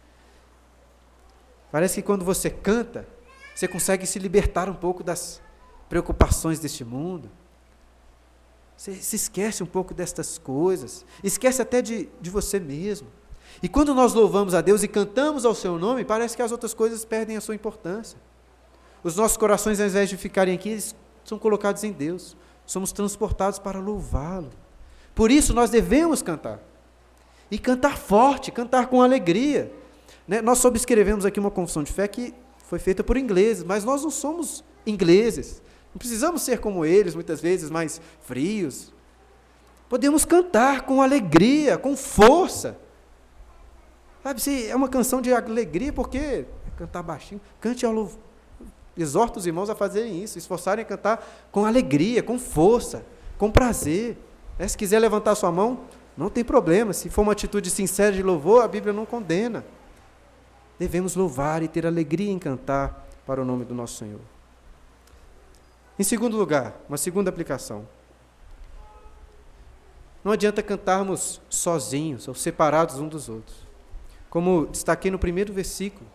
[1.73, 3.09] Parece que quando você canta,
[3.55, 5.41] você consegue se libertar um pouco das
[5.89, 7.31] preocupações deste mundo.
[8.77, 13.09] Você se esquece um pouco destas coisas, esquece até de, de você mesmo.
[13.63, 16.75] E quando nós louvamos a Deus e cantamos ao seu nome, parece que as outras
[16.75, 18.19] coisas perdem a sua importância.
[19.05, 20.83] Os nossos corações, ao invés de ficarem aqui,
[21.25, 22.35] são colocados em Deus.
[22.65, 24.49] Somos transportados para louvá-lo.
[25.15, 26.59] Por isso nós devemos cantar.
[27.51, 29.71] E cantar forte, cantar com alegria.
[30.27, 30.41] Né?
[30.41, 32.35] Nós subscrevemos aqui uma confissão de fé que
[32.67, 35.63] foi feita por ingleses, mas nós não somos ingleses.
[35.93, 38.91] Não precisamos ser como eles, muitas vezes mais frios.
[39.87, 42.79] Podemos cantar com alegria, com força.
[44.23, 46.47] Sabe, se é uma canção de alegria, porque
[46.79, 48.34] cantar baixinho, cante ao louvor.
[48.97, 53.05] Exorta os irmãos a fazerem isso, esforçarem a cantar com alegria, com força,
[53.37, 54.17] com prazer.
[54.59, 55.81] É, se quiser levantar sua mão,
[56.17, 56.93] não tem problema.
[56.93, 59.65] Se for uma atitude sincera de louvor, a Bíblia não condena.
[60.79, 64.21] Devemos louvar e ter alegria em cantar para o nome do nosso Senhor.
[65.99, 67.87] Em segundo lugar, uma segunda aplicação.
[70.25, 73.57] Não adianta cantarmos sozinhos ou separados uns dos outros.
[74.31, 76.07] Como destaquei no primeiro versículo,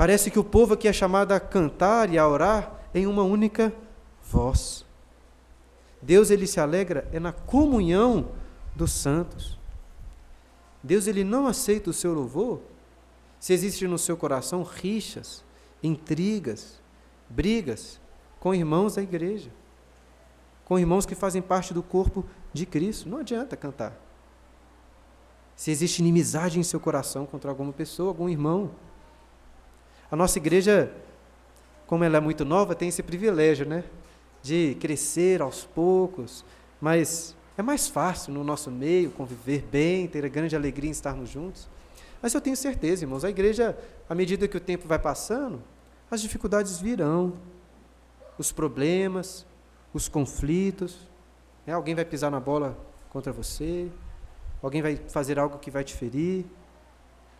[0.00, 3.70] parece que o povo aqui é chamado a cantar e a orar em uma única
[4.22, 4.82] voz.
[6.00, 8.30] Deus ele se alegra é na comunhão
[8.74, 9.58] dos santos.
[10.82, 12.62] Deus ele não aceita o seu louvor
[13.38, 15.44] se existe no seu coração rixas,
[15.82, 16.80] intrigas,
[17.28, 18.00] brigas
[18.38, 19.50] com irmãos da igreja,
[20.64, 23.06] com irmãos que fazem parte do corpo de Cristo.
[23.06, 23.94] Não adianta cantar
[25.54, 28.70] se existe inimizade em seu coração contra alguma pessoa, algum irmão.
[30.10, 30.92] A nossa igreja,
[31.86, 33.84] como ela é muito nova, tem esse privilégio, né?
[34.42, 36.44] De crescer aos poucos,
[36.80, 41.28] mas é mais fácil no nosso meio conviver bem, ter a grande alegria em estarmos
[41.28, 41.68] juntos.
[42.20, 45.62] Mas eu tenho certeza, irmãos, a igreja, à medida que o tempo vai passando,
[46.10, 47.34] as dificuldades virão,
[48.36, 49.46] os problemas,
[49.94, 51.08] os conflitos.
[51.66, 51.72] Né?
[51.72, 52.76] Alguém vai pisar na bola
[53.10, 53.88] contra você,
[54.62, 56.44] alguém vai fazer algo que vai te ferir.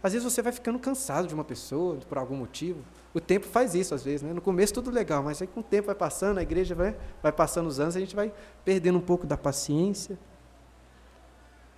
[0.03, 2.81] Às vezes você vai ficando cansado de uma pessoa por algum motivo.
[3.13, 4.33] O tempo faz isso às vezes, né?
[4.33, 7.33] No começo tudo legal, mas aí com o tempo vai passando, a igreja vai, vai
[7.33, 8.33] passando os anos, a gente vai
[8.65, 10.19] perdendo um pouco da paciência.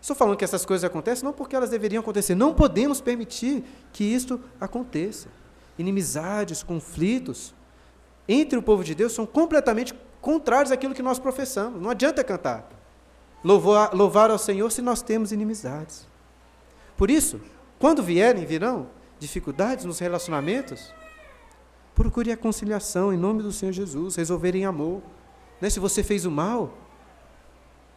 [0.01, 2.35] Estou falando que essas coisas acontecem não porque elas deveriam acontecer.
[2.35, 5.29] Não podemos permitir que isto aconteça.
[5.79, 7.55] Inimizades, conflitos
[8.29, 11.81] entre o povo de Deus são completamente contrários àquilo que nós professamos.
[11.81, 12.69] Não adianta cantar
[13.45, 16.07] louvar, louvar ao Senhor se nós temos inimizades.
[16.97, 17.41] Por isso,
[17.83, 18.87] quando vierem, virão
[19.19, 20.95] dificuldades nos relacionamentos,
[21.97, 25.03] procure a conciliação em nome do Senhor Jesus, resolver em amor.
[25.61, 25.69] Né?
[25.69, 26.79] Se você fez o mal,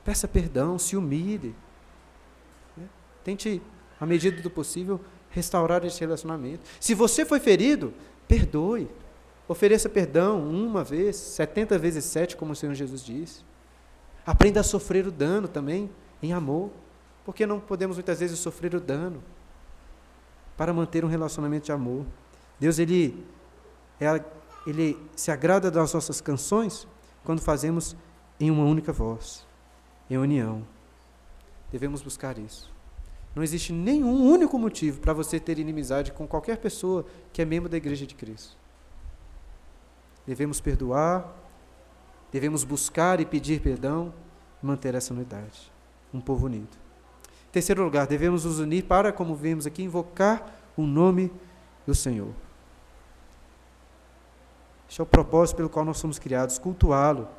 [0.04, 1.56] peça perdão, se humilhe.
[2.76, 2.86] Né?
[3.24, 3.62] Tente,
[4.00, 6.68] à medida do possível, restaurar esse relacionamento.
[6.80, 7.94] Se você foi ferido,
[8.28, 8.90] perdoe.
[9.48, 13.46] Ofereça perdão uma vez, setenta vezes sete, como o Senhor Jesus disse.
[14.26, 15.92] Aprenda a sofrer o dano também
[16.24, 16.72] em amor.
[17.24, 19.22] Porque não podemos muitas vezes sofrer o dano
[20.58, 22.06] para manter um relacionamento de amor.
[22.60, 23.26] Deus ele
[24.00, 24.24] é,
[24.66, 26.88] ele se agrada das nossas canções
[27.24, 27.96] quando fazemos
[28.40, 29.46] em uma única voz,
[30.10, 30.66] em união.
[31.72, 32.74] Devemos buscar isso.
[33.34, 37.70] Não existe nenhum único motivo para você ter inimizade com qualquer pessoa que é membro
[37.70, 38.58] da Igreja de Cristo.
[40.26, 41.36] Devemos perdoar,
[42.36, 44.14] Devemos buscar e pedir perdão
[44.62, 45.72] e manter essa unidade.
[46.14, 46.85] Um povo unido.
[47.56, 51.32] Terceiro lugar, devemos nos unir para, como vemos aqui, invocar o nome
[51.88, 52.34] do Senhor.
[54.90, 57.30] Este é o propósito pelo qual nós somos criados, cultuá-lo.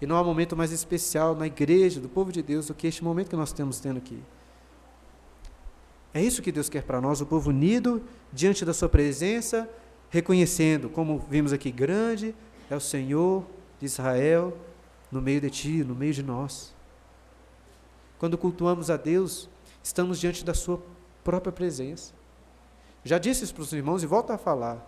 [0.00, 3.02] E não há momento mais especial na igreja, do povo de Deus, do que este
[3.02, 4.22] momento que nós estamos tendo aqui.
[6.14, 8.00] É isso que Deus quer para nós, o povo unido
[8.32, 9.68] diante da Sua presença,
[10.08, 12.32] reconhecendo, como vimos aqui, grande
[12.70, 13.44] é o Senhor,
[13.80, 14.56] de Israel
[15.10, 16.77] no meio de ti, no meio de nós.
[18.18, 19.48] Quando cultuamos a Deus,
[19.82, 20.82] estamos diante da Sua
[21.22, 22.12] própria presença.
[23.04, 24.84] Já disse isso para os irmãos e volto a falar.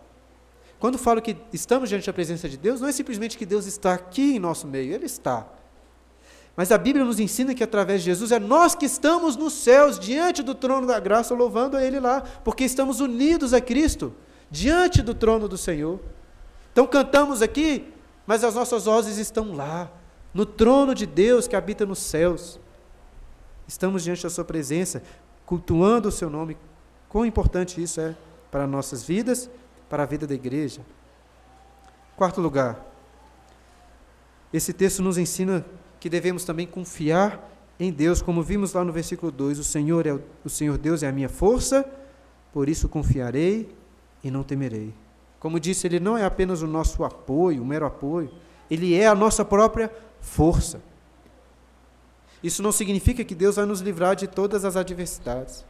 [0.78, 3.94] Quando falo que estamos diante da presença de Deus, não é simplesmente que Deus está
[3.94, 5.46] aqui em nosso meio, Ele está.
[6.56, 9.98] Mas a Bíblia nos ensina que através de Jesus é nós que estamos nos céus,
[9.98, 14.12] diante do trono da graça, louvando a Ele lá, porque estamos unidos a Cristo,
[14.50, 16.00] diante do trono do Senhor.
[16.72, 17.92] Então cantamos aqui,
[18.26, 19.90] mas as nossas vozes estão lá,
[20.32, 22.58] no trono de Deus que habita nos céus.
[23.70, 25.00] Estamos diante da Sua presença,
[25.46, 26.56] cultuando o Seu nome.
[27.08, 28.16] Quão importante isso é
[28.50, 29.48] para nossas vidas,
[29.88, 30.80] para a vida da igreja.
[32.16, 32.84] Quarto lugar,
[34.52, 35.64] esse texto nos ensina
[36.00, 40.14] que devemos também confiar em Deus, como vimos lá no versículo 2: O Senhor é
[40.44, 41.88] o, Senhor Deus é a minha força,
[42.52, 43.72] por isso confiarei
[44.20, 44.92] e não temerei.
[45.38, 48.32] Como disse, ele não é apenas o nosso apoio, o mero apoio,
[48.68, 50.89] ele é a nossa própria força.
[52.42, 55.64] Isso não significa que Deus vai nos livrar de todas as adversidades.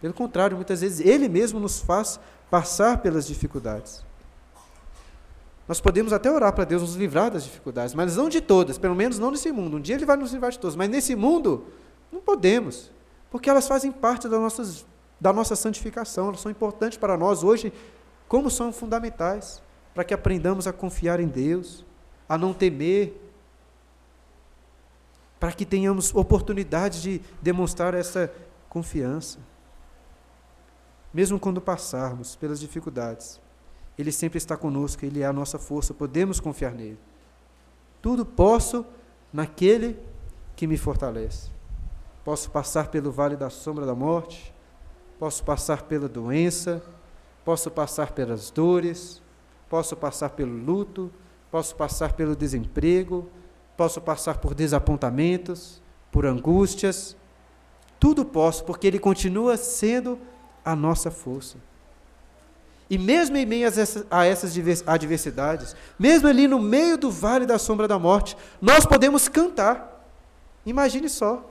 [0.00, 2.18] Pelo contrário, muitas vezes Ele mesmo nos faz
[2.50, 4.04] passar pelas dificuldades.
[5.66, 8.94] Nós podemos até orar para Deus nos livrar das dificuldades, mas não de todas, pelo
[8.94, 9.76] menos não nesse mundo.
[9.76, 11.66] Um dia Ele vai nos livrar de todas, mas nesse mundo
[12.10, 12.90] não podemos,
[13.30, 14.86] porque elas fazem parte das nossas,
[15.20, 17.70] da nossa santificação, elas são importantes para nós hoje,
[18.26, 19.62] como são fundamentais,
[19.94, 21.84] para que aprendamos a confiar em Deus,
[22.26, 23.27] a não temer,
[25.38, 28.32] para que tenhamos oportunidade de demonstrar essa
[28.68, 29.38] confiança.
[31.12, 33.40] Mesmo quando passarmos pelas dificuldades,
[33.98, 36.98] ele sempre está conosco, Ele é a nossa força, podemos confiar nele.
[38.00, 38.86] Tudo posso
[39.32, 39.98] naquele
[40.54, 41.50] que me fortalece.
[42.24, 44.54] Posso passar pelo vale da sombra da morte,
[45.18, 46.80] posso passar pela doença,
[47.44, 49.20] posso passar pelas dores,
[49.68, 51.10] posso passar pelo luto,
[51.50, 53.28] posso passar pelo desemprego,
[53.78, 57.16] posso passar por desapontamentos, por angústias.
[58.00, 60.18] Tudo posso, porque Ele continua sendo
[60.64, 61.58] a nossa força.
[62.90, 63.68] E mesmo em meio
[64.10, 69.28] a essas adversidades, mesmo ali no meio do vale da sombra da morte, nós podemos
[69.28, 70.04] cantar.
[70.66, 71.48] Imagine só.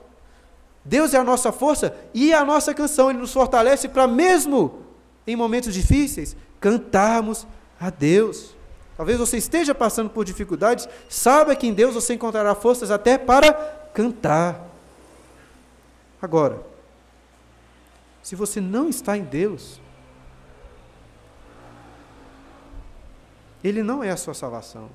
[0.84, 4.82] Deus é a nossa força e a nossa canção, Ele nos fortalece para, mesmo
[5.26, 7.46] em momentos difíceis, cantarmos
[7.80, 8.57] a Deus.
[8.98, 13.52] Talvez você esteja passando por dificuldades, saiba que em Deus você encontrará forças até para
[13.94, 14.68] cantar.
[16.20, 16.66] Agora,
[18.24, 19.80] se você não está em Deus,
[23.62, 24.90] Ele não é a sua salvação.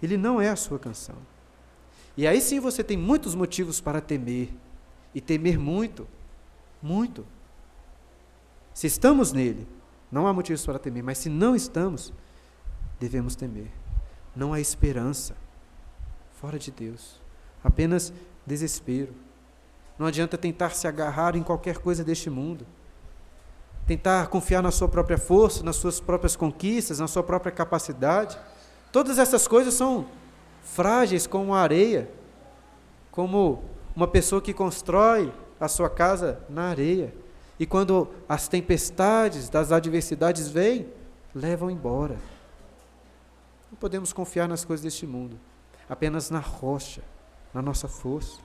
[0.00, 1.16] Ele não é a sua canção.
[2.16, 4.48] E aí sim você tem muitos motivos para temer.
[5.12, 6.06] E temer muito.
[6.80, 7.26] Muito.
[8.72, 9.66] Se estamos nele,
[10.08, 12.12] não há motivos para temer, mas se não estamos,
[13.04, 13.70] devemos temer.
[14.34, 15.36] Não há esperança
[16.40, 17.20] fora de Deus,
[17.62, 18.12] apenas
[18.46, 19.12] desespero.
[19.98, 22.66] Não adianta tentar se agarrar em qualquer coisa deste mundo
[23.86, 28.38] tentar confiar na sua própria força, nas suas próprias conquistas, na sua própria capacidade.
[28.90, 30.06] Todas essas coisas são
[30.62, 32.08] frágeis como a areia,
[33.10, 33.62] como
[33.94, 37.14] uma pessoa que constrói a sua casa na areia.
[37.58, 40.88] E quando as tempestades das adversidades vêm,
[41.34, 42.16] levam embora.
[43.74, 45.36] Não podemos confiar nas coisas deste mundo,
[45.88, 47.02] apenas na rocha,
[47.52, 48.38] na nossa força.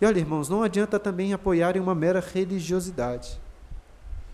[0.00, 3.40] E olha, irmãos, não adianta também apoiar em uma mera religiosidade.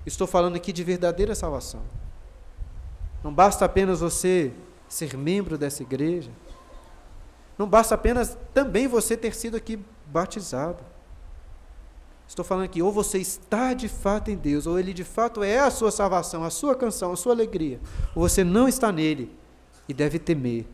[0.06, 1.82] Estou falando aqui de verdadeira salvação.
[3.22, 4.54] Não basta apenas você
[4.88, 6.30] ser membro dessa igreja.
[7.58, 10.82] Não basta apenas também você ter sido aqui batizado.
[12.26, 15.58] Estou falando aqui, ou você está de fato em Deus, ou Ele de fato é
[15.58, 17.78] a sua salvação, a sua canção, a sua alegria,
[18.14, 19.44] ou você não está nele
[19.88, 20.66] e deve temer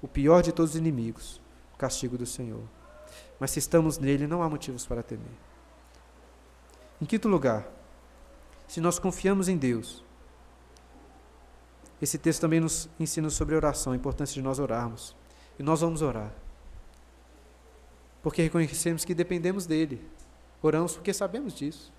[0.00, 1.40] o pior de todos os inimigos,
[1.74, 2.62] o castigo do Senhor.
[3.38, 5.26] Mas se estamos nele, não há motivos para temer.
[7.00, 7.66] Em quinto lugar,
[8.66, 10.04] se nós confiamos em Deus.
[12.00, 15.14] Esse texto também nos ensina sobre oração, a importância de nós orarmos.
[15.58, 16.32] E nós vamos orar.
[18.22, 20.04] Porque reconhecemos que dependemos dele.
[20.62, 21.92] Oramos porque sabemos disso.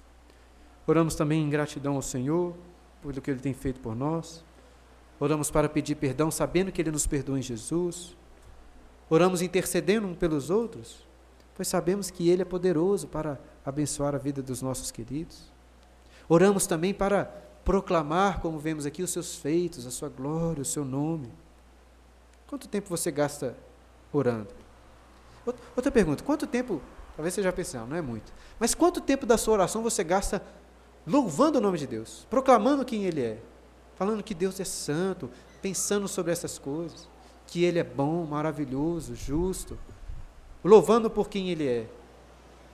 [0.87, 2.55] Oramos também em gratidão ao Senhor
[3.01, 4.43] por o que ele tem feito por nós.
[5.19, 8.15] Oramos para pedir perdão, sabendo que ele nos perdoa em Jesus.
[9.09, 11.07] Oramos intercedendo um pelos outros,
[11.55, 15.51] pois sabemos que ele é poderoso para abençoar a vida dos nossos queridos.
[16.27, 17.25] Oramos também para
[17.63, 21.31] proclamar, como vemos aqui, os seus feitos, a sua glória, o seu nome.
[22.47, 23.55] Quanto tempo você gasta
[24.11, 24.49] orando?
[25.75, 26.81] Outra pergunta: quanto tempo,
[27.15, 30.41] talvez você já pensou, não é muito, mas quanto tempo da sua oração você gasta
[31.05, 33.39] louvando o nome de Deus, proclamando quem Ele é,
[33.95, 35.29] falando que Deus é santo,
[35.61, 37.07] pensando sobre essas coisas,
[37.47, 39.77] que Ele é bom, maravilhoso, justo,
[40.63, 41.87] louvando por quem Ele é,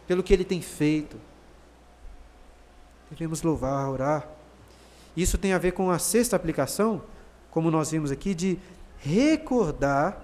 [0.08, 1.18] pelo que Ele tem feito.
[3.10, 4.28] Devemos louvar, orar.
[5.18, 7.02] Isso tem a ver com a sexta aplicação,
[7.52, 8.60] como nós vimos aqui, de
[9.00, 10.24] recordar,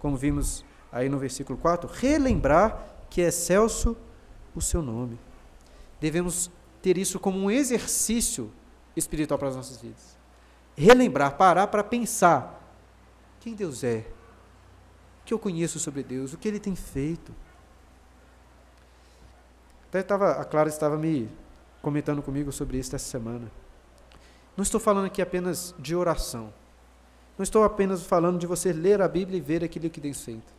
[0.00, 3.96] como vimos aí no versículo 4, relembrar que é excelso
[4.54, 5.18] o seu nome.
[6.00, 6.50] Devemos
[6.82, 8.50] ter isso como um exercício
[8.96, 10.16] espiritual para as nossas vidas.
[10.76, 12.62] Relembrar, parar para pensar
[13.40, 14.04] quem Deus é,
[15.22, 17.32] o que eu conheço sobre Deus, o que Ele tem feito.
[19.88, 21.30] Até estava, a Clara estava me
[21.80, 23.50] comentando comigo sobre isso essa semana.
[24.56, 26.52] Não estou falando aqui apenas de oração.
[27.38, 30.54] Não estou apenas falando de você ler a Bíblia e ver aquilo que tem feito.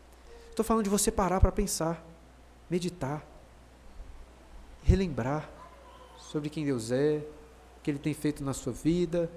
[0.50, 2.04] Estou falando de você parar para pensar,
[2.70, 3.26] meditar,
[4.84, 5.50] relembrar
[6.18, 7.22] sobre quem Deus é,
[7.88, 9.32] que Ele tem feito na sua vida.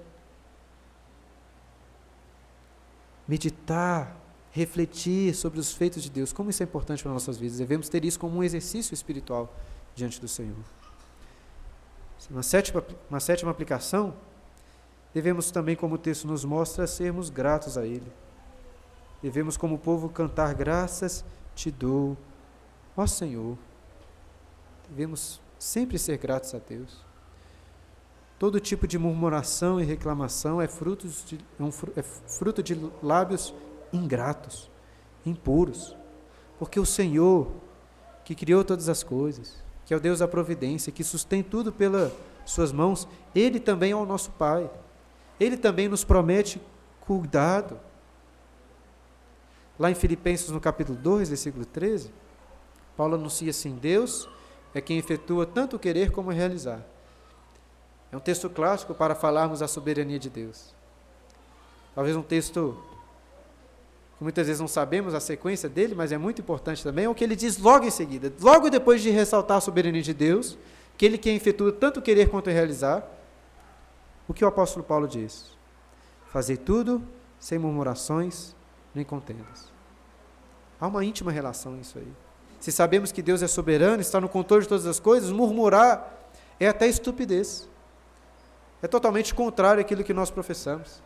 [3.25, 4.13] Meditar,
[4.51, 7.59] refletir sobre os feitos de Deus, como isso é importante para nossas vidas.
[7.59, 9.55] Devemos ter isso como um exercício espiritual
[9.95, 10.57] diante do Senhor.
[12.29, 14.13] Uma sétima, uma sétima aplicação,
[15.13, 18.11] devemos também, como o texto nos mostra, sermos gratos a Ele.
[19.23, 21.23] Devemos, como povo, cantar graças
[21.55, 22.17] te dou,
[22.97, 23.57] ó Senhor.
[24.89, 27.10] Devemos sempre ser gratos a Deus.
[28.41, 33.53] Todo tipo de murmuração e reclamação é, fruto de, é, é fruto de lábios
[33.93, 34.67] ingratos,
[35.23, 35.95] impuros.
[36.57, 37.51] Porque o Senhor,
[38.25, 42.11] que criou todas as coisas, que é o Deus da providência, que sustém tudo pelas
[42.43, 44.67] suas mãos, Ele também é o nosso Pai.
[45.39, 46.59] Ele também nos promete
[47.01, 47.79] cuidado.
[49.77, 52.11] Lá em Filipenses, no capítulo 2, versículo 13,
[52.97, 54.27] Paulo anuncia assim: Deus
[54.73, 56.83] é quem efetua tanto o querer como o realizar.
[58.11, 60.75] É um texto clássico para falarmos da soberania de Deus.
[61.95, 62.77] Talvez um texto
[64.17, 67.15] que muitas vezes não sabemos a sequência dele, mas é muito importante também, é o
[67.15, 68.31] que ele diz logo em seguida.
[68.39, 70.57] Logo depois de ressaltar a soberania de Deus,
[70.97, 73.03] que ele quem efetua tanto querer quanto realizar,
[74.27, 75.57] o que o apóstolo Paulo diz?
[76.27, 77.01] Fazer tudo
[77.39, 78.55] sem murmurações
[78.93, 79.71] nem contendas.
[80.79, 82.13] Há uma íntima relação nisso aí.
[82.59, 86.67] Se sabemos que Deus é soberano, está no controle de todas as coisas, murmurar é
[86.67, 87.67] até estupidez.
[88.81, 91.01] É totalmente contrário àquilo que nós professamos.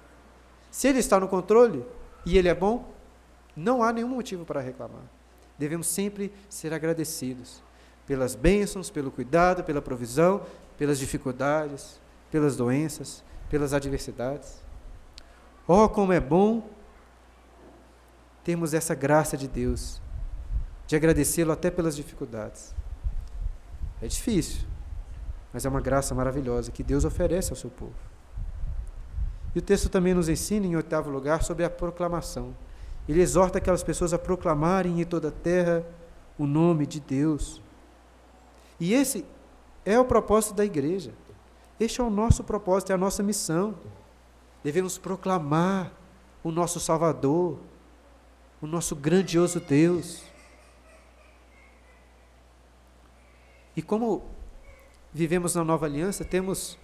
[0.71, 1.85] Se Ele está no controle
[2.25, 2.93] e Ele é bom,
[3.55, 5.03] não há nenhum motivo para reclamar.
[5.57, 7.63] Devemos sempre ser agradecidos
[8.05, 10.45] pelas bênçãos, pelo cuidado, pela provisão,
[10.77, 11.99] pelas dificuldades,
[12.29, 14.61] pelas doenças, pelas adversidades.
[15.67, 16.69] Oh, como é bom
[18.43, 19.99] termos essa graça de Deus,
[20.85, 22.75] de agradecê-lo até pelas dificuldades.
[24.01, 24.67] É difícil,
[25.55, 27.93] mas é uma graça maravilhosa que Deus oferece ao seu povo.
[29.55, 32.53] E o texto também nos ensina, em oitavo lugar, sobre a proclamação.
[33.07, 35.85] Ele exorta aquelas pessoas a proclamarem em toda a terra
[36.37, 37.61] o nome de Deus.
[38.81, 39.25] E esse
[39.85, 41.13] é o propósito da igreja.
[41.79, 43.75] Este é o nosso propósito, é a nossa missão.
[44.61, 45.89] Devemos proclamar
[46.43, 47.59] o nosso Salvador,
[48.61, 50.21] o nosso grandioso Deus.
[53.73, 54.34] E como
[55.15, 56.77] vivemos na nova aliança, temos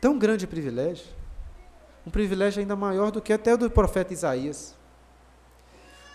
[0.00, 1.04] tão grande privilégio,
[2.06, 4.76] um privilégio ainda maior do que até o do profeta Isaías.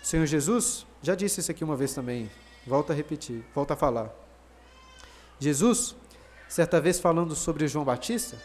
[0.02, 2.32] O Senhor Jesus já disse isso aqui uma vez também,
[2.66, 4.10] volta a repetir, volta a falar.
[5.38, 5.98] Jesus,
[6.48, 8.38] certa vez falando sobre João Batista,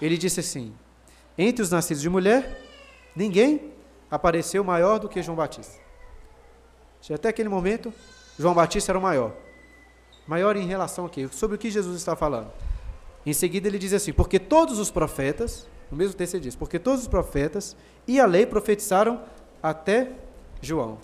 [0.00, 0.74] ele disse assim:
[1.36, 2.58] Entre os nascidos de mulher,
[3.14, 3.74] ninguém
[4.10, 5.78] apareceu maior do que João Batista.
[7.14, 7.92] Até aquele momento,
[8.38, 9.34] João Batista era o maior.
[10.26, 11.28] Maior em relação a quê?
[11.32, 12.50] Sobre o que Jesus está falando.
[13.24, 16.78] Em seguida ele diz assim: Porque todos os profetas, no mesmo texto ele diz, porque
[16.78, 19.20] todos os profetas e a lei profetizaram
[19.62, 20.12] até
[20.60, 20.98] João.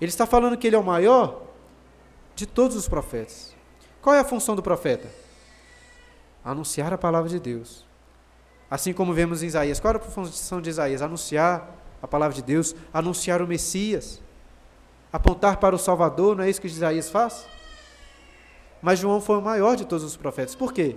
[0.00, 1.42] Ele está falando que ele é o maior
[2.34, 3.54] de todos os profetas.
[4.00, 5.08] Qual é a função do profeta?
[6.44, 7.84] Anunciar a palavra de Deus.
[8.70, 9.80] Assim como vemos em Isaías.
[9.80, 11.02] Qual era a função de Isaías?
[11.02, 14.20] Anunciar a palavra de Deus, anunciar o Messias,
[15.12, 17.44] apontar para o Salvador, não é isso que Isaías faz?
[18.80, 20.54] Mas João foi o maior de todos os profetas.
[20.54, 20.96] Por quê?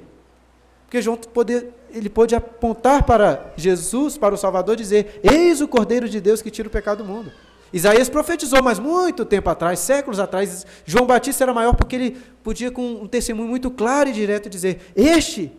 [0.85, 6.09] Porque João pode, ele pôde apontar para Jesus, para o Salvador, dizer: Eis o Cordeiro
[6.09, 7.31] de Deus que tira o pecado do mundo.
[7.73, 12.11] Isaías profetizou, mas muito tempo atrás, séculos atrás, João Batista era maior porque ele
[12.43, 15.51] podia, com um testemunho muito claro e direto, dizer: Este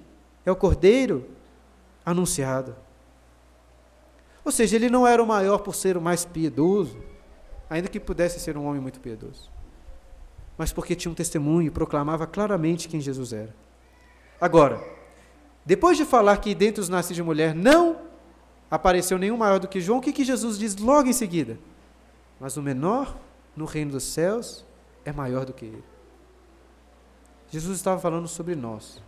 [0.44, 1.26] é o Cordeiro
[2.04, 2.76] anunciado.
[4.44, 6.98] Ou seja, ele não era o maior por ser o mais piedoso,
[7.70, 9.50] ainda que pudesse ser um homem muito piedoso,
[10.62, 13.52] mas porque tinha um testemunho e proclamava claramente quem Jesus era.
[14.40, 14.80] Agora,
[15.66, 17.98] depois de falar que dentre os nascidos de mulher não
[18.70, 21.58] apareceu nenhum maior do que João, o que, que Jesus diz logo em seguida?
[22.38, 23.16] mas o menor
[23.54, 24.64] no reino dos céus
[25.04, 25.84] é maior do que ele.
[27.50, 29.00] Jesus estava falando sobre nós.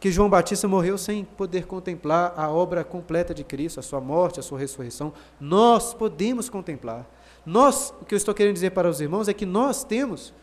[0.00, 4.40] Que João Batista morreu sem poder contemplar a obra completa de Cristo, a sua morte,
[4.40, 5.12] a sua ressurreição.
[5.40, 7.06] Nós podemos contemplar.
[7.44, 10.34] Nós, o que eu estou querendo dizer para os irmãos é que nós temos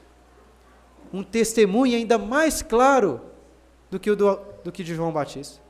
[1.14, 3.22] um testemunho ainda mais claro
[3.90, 5.62] do que o do, do que de João Batista.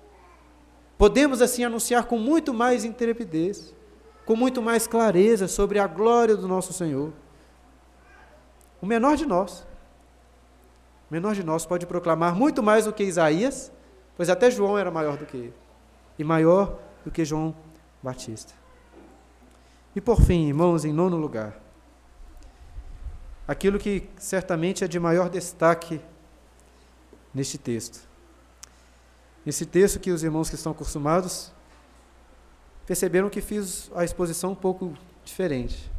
[0.98, 3.74] Podemos assim anunciar com muito mais intrepidez,
[4.26, 7.12] com muito mais clareza sobre a glória do nosso Senhor.
[8.80, 9.66] O menor de nós,
[11.10, 13.72] o menor de nós pode proclamar muito mais do que Isaías,
[14.16, 15.54] pois até João era maior do que ele,
[16.20, 17.56] e maior do que João
[18.02, 18.54] Batista.
[19.96, 21.60] E por fim, irmãos, em nono lugar,
[23.52, 26.00] aquilo que certamente é de maior destaque
[27.34, 28.08] neste texto.
[29.46, 31.52] Nesse texto que os irmãos que estão acostumados
[32.86, 34.94] perceberam que fiz a exposição um pouco
[35.26, 35.92] diferente.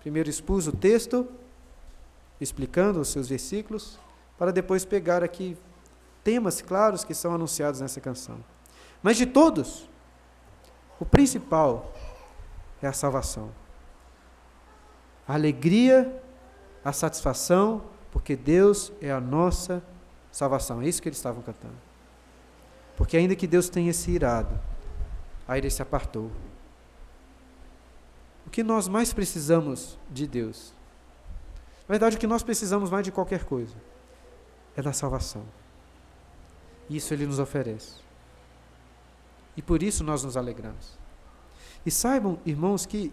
[0.00, 1.28] Primeiro expus o texto,
[2.40, 3.96] explicando os seus versículos,
[4.36, 5.56] para depois pegar aqui
[6.24, 8.44] temas claros que são anunciados nessa canção.
[9.00, 9.88] Mas de todos,
[10.98, 11.94] o principal
[12.82, 13.52] é a salvação.
[15.28, 16.24] A alegria,
[16.86, 17.82] a satisfação,
[18.12, 19.82] porque Deus é a nossa
[20.30, 20.80] salvação.
[20.80, 21.74] É isso que eles estavam cantando.
[22.96, 24.56] Porque ainda que Deus tenha se irado,
[25.48, 26.30] aí ele se apartou.
[28.46, 30.72] O que nós mais precisamos de Deus?
[31.88, 33.74] Na verdade, o que nós precisamos mais de qualquer coisa
[34.76, 35.42] é da salvação.
[36.88, 37.96] Isso ele nos oferece.
[39.56, 40.96] E por isso nós nos alegramos.
[41.84, 43.12] E saibam, irmãos, que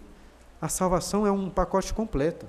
[0.61, 2.45] a salvação é um pacote completo.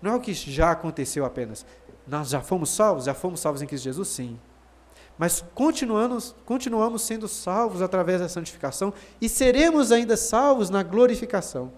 [0.00, 1.66] Não é o que já aconteceu apenas.
[2.06, 3.04] Nós já fomos salvos?
[3.04, 4.08] Já fomos salvos em Cristo Jesus?
[4.08, 4.38] Sim.
[5.18, 11.72] Mas continuamos, continuamos sendo salvos através da santificação e seremos ainda salvos na glorificação.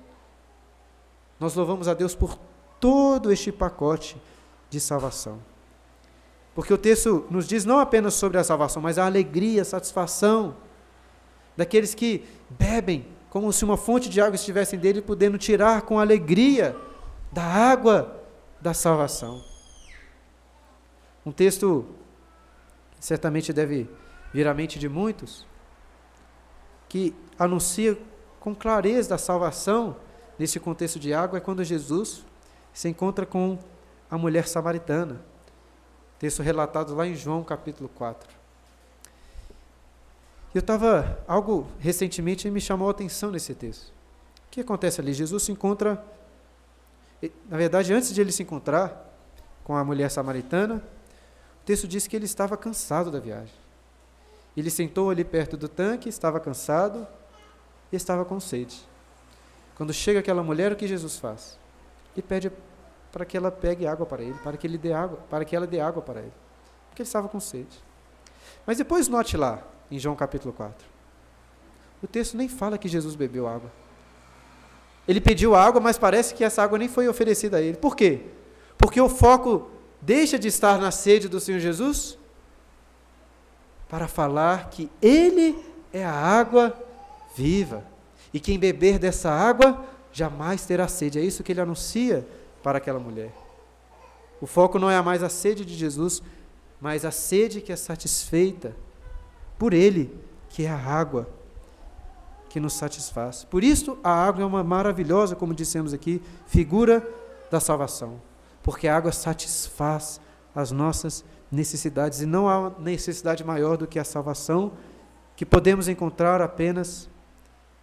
[1.39, 2.39] Nós louvamos a Deus por
[2.79, 4.21] todo este pacote
[4.69, 5.39] de salvação.
[6.55, 10.55] Porque o texto nos diz não apenas sobre a salvação, mas a alegria, a satisfação
[11.57, 16.77] daqueles que bebem como se uma fonte de água estivesse dele, podendo tirar com alegria
[17.33, 18.21] da água
[18.61, 19.43] da salvação.
[21.25, 21.87] Um texto
[22.93, 23.89] que certamente deve
[24.33, 25.47] vir à mente de muitos,
[26.89, 27.99] que anuncia
[28.39, 29.97] com clareza a salvação
[30.39, 32.25] nesse contexto de água, é quando Jesus
[32.73, 33.59] se encontra com
[34.11, 35.21] a mulher samaritana.
[36.19, 38.41] Texto relatado lá em João capítulo 4.
[40.55, 43.89] Eu estava, algo recentemente me chamou a atenção nesse texto.
[43.89, 45.13] O que acontece ali?
[45.13, 46.05] Jesus se encontra,
[47.49, 49.09] na verdade, antes de ele se encontrar
[49.65, 50.83] com a mulher samaritana,
[51.63, 53.55] o texto diz que ele estava cansado da viagem.
[54.57, 57.07] Ele sentou ali perto do tanque, estava cansado
[57.93, 58.81] e estava com sede.
[59.77, 61.59] Quando chega aquela mulher, o que Jesus faz?
[62.15, 62.53] Ele pede
[63.13, 65.67] para que ela pegue água para ele, para que ele dê água, para que ela
[65.67, 66.33] dê água para ele,
[66.89, 67.83] porque ele estava com sede.
[68.67, 70.87] Mas depois note lá, em João capítulo 4.
[72.03, 73.71] O texto nem fala que Jesus bebeu água.
[75.07, 77.77] Ele pediu água, mas parece que essa água nem foi oferecida a ele.
[77.77, 78.21] Por quê?
[78.79, 79.71] Porque o foco
[80.01, 82.19] deixa de estar na sede do Senhor Jesus
[83.89, 85.59] para falar que Ele
[85.93, 86.75] é a água
[87.35, 87.85] viva.
[88.33, 91.19] E quem beber dessa água jamais terá sede.
[91.19, 92.27] É isso que ele anuncia
[92.63, 93.33] para aquela mulher.
[94.41, 96.23] O foco não é mais a sede de Jesus,
[96.81, 98.75] mas a sede que é satisfeita
[99.59, 100.17] por Ele,
[100.49, 101.29] que é a água
[102.51, 103.45] que nos satisfaz.
[103.45, 107.09] Por isso, a água é uma maravilhosa, como dissemos aqui, figura
[107.49, 108.21] da salvação,
[108.61, 110.21] porque a água satisfaz
[110.55, 114.73] as nossas necessidades e não há necessidade maior do que a salvação
[115.37, 117.09] que podemos encontrar apenas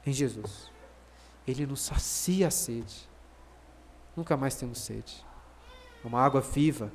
[0.05, 0.69] em Jesus.
[1.47, 3.09] Ele nos sacia a sede.
[4.15, 5.25] Nunca mais temos sede.
[6.03, 6.91] É uma água viva.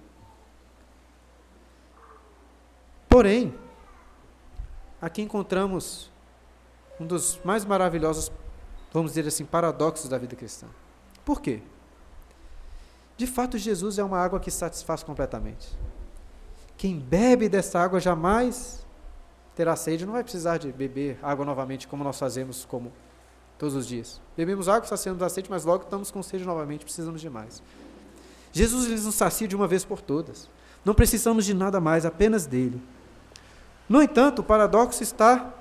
[3.08, 3.54] Porém,
[5.00, 6.11] aqui encontramos
[7.00, 8.30] um dos mais maravilhosos,
[8.92, 10.66] vamos dizer assim, paradoxos da vida cristã.
[11.24, 11.62] Por quê?
[13.16, 15.68] De fato, Jesus é uma água que satisfaz completamente.
[16.76, 18.84] Quem bebe dessa água jamais
[19.54, 22.92] terá sede, não vai precisar de beber água novamente, como nós fazemos como
[23.58, 24.20] todos os dias.
[24.36, 27.62] Bebemos água, saciamos a sede, mas logo estamos com sede novamente, precisamos de mais.
[28.50, 30.48] Jesus nos sacia de uma vez por todas.
[30.84, 32.82] Não precisamos de nada mais, apenas dele.
[33.88, 35.52] No entanto, o paradoxo está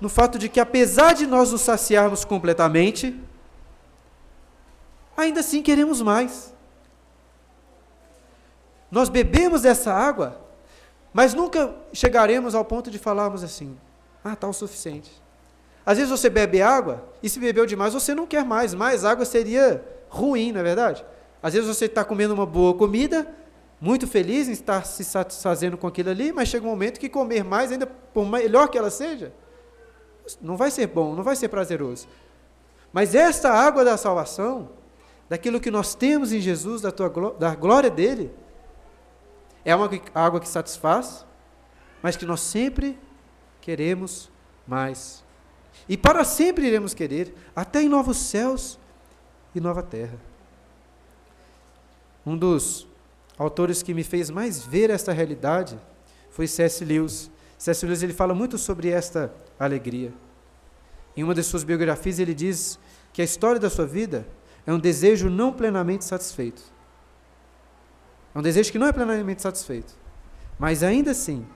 [0.00, 3.18] no fato de que, apesar de nós nos saciarmos completamente,
[5.16, 6.52] ainda assim queremos mais.
[8.90, 10.40] Nós bebemos dessa água,
[11.12, 13.76] mas nunca chegaremos ao ponto de falarmos assim:
[14.22, 15.10] ah, está o suficiente.
[15.86, 18.72] Às vezes você bebe água e se bebeu demais você não quer mais.
[18.72, 21.04] Mais água seria ruim, não é verdade?
[21.42, 23.28] Às vezes você está comendo uma boa comida,
[23.80, 27.44] muito feliz em estar se satisfazendo com aquilo ali, mas chega um momento que comer
[27.44, 29.30] mais, ainda por melhor que ela seja,
[30.40, 32.06] não vai ser bom, não vai ser prazeroso.
[32.92, 34.70] Mas esta água da salvação,
[35.28, 37.08] daquilo que nós temos em Jesus, da, tua,
[37.38, 38.32] da glória dele,
[39.64, 41.26] é uma água que satisfaz,
[42.02, 42.98] mas que nós sempre
[43.60, 44.30] queremos
[44.66, 45.24] mais.
[45.88, 48.78] E para sempre iremos querer, até em novos céus
[49.54, 50.18] e nova terra.
[52.26, 52.86] Um dos
[53.36, 55.78] autores que me fez mais ver esta realidade
[56.30, 56.84] foi C.S.
[56.84, 57.30] Lewis.
[57.58, 57.86] C.S.
[57.86, 60.12] Lewis ele fala muito sobre esta alegria.
[61.16, 62.78] Em uma de suas biografias ele diz
[63.12, 64.26] que a história da sua vida
[64.66, 66.62] é um desejo não plenamente satisfeito.
[68.34, 69.94] É um desejo que não é plenamente satisfeito,
[70.58, 71.46] mas ainda assim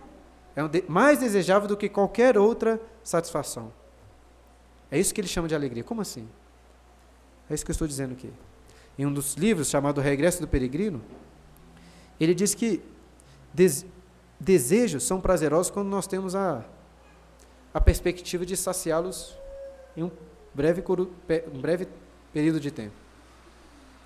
[0.54, 3.72] é um de mais desejável do que qualquer outra satisfação.
[4.90, 5.84] É isso que ele chama de alegria.
[5.84, 6.28] Como assim?
[7.50, 8.32] É isso que eu estou dizendo aqui.
[8.98, 11.00] Em um dos livros chamado Regresso do Peregrino,
[12.18, 12.82] ele diz que
[14.38, 16.64] desejos são prazerosos quando nós temos a,
[17.72, 19.36] a perspectiva de saciá-los
[19.96, 20.10] em um
[20.54, 20.82] breve,
[21.52, 21.88] um breve
[22.32, 22.94] período de tempo.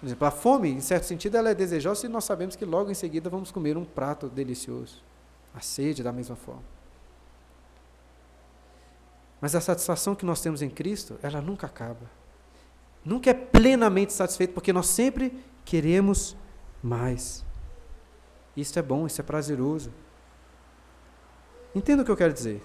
[0.00, 2.90] Por exemplo, a fome, em certo sentido, ela é desejosa e nós sabemos que logo
[2.90, 5.02] em seguida vamos comer um prato delicioso.
[5.54, 6.64] A sede, da mesma forma.
[9.40, 12.10] Mas a satisfação que nós temos em Cristo, ela nunca acaba.
[13.04, 16.36] Nunca é plenamente satisfeito, porque nós sempre queremos
[16.82, 17.44] mais.
[18.56, 19.92] Isso é bom, isso é prazeroso.
[21.74, 22.62] Entenda o que eu quero dizer.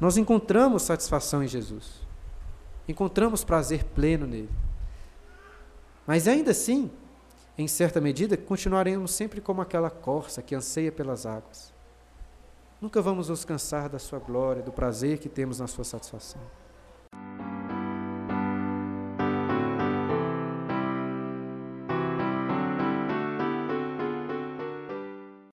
[0.00, 2.00] Nós encontramos satisfação em Jesus.
[2.88, 4.50] Encontramos prazer pleno nele.
[6.06, 6.90] Mas ainda assim,
[7.56, 11.72] em certa medida, continuaremos sempre como aquela corça que anseia pelas águas.
[12.80, 16.40] Nunca vamos nos cansar da sua glória, do prazer que temos na sua satisfação.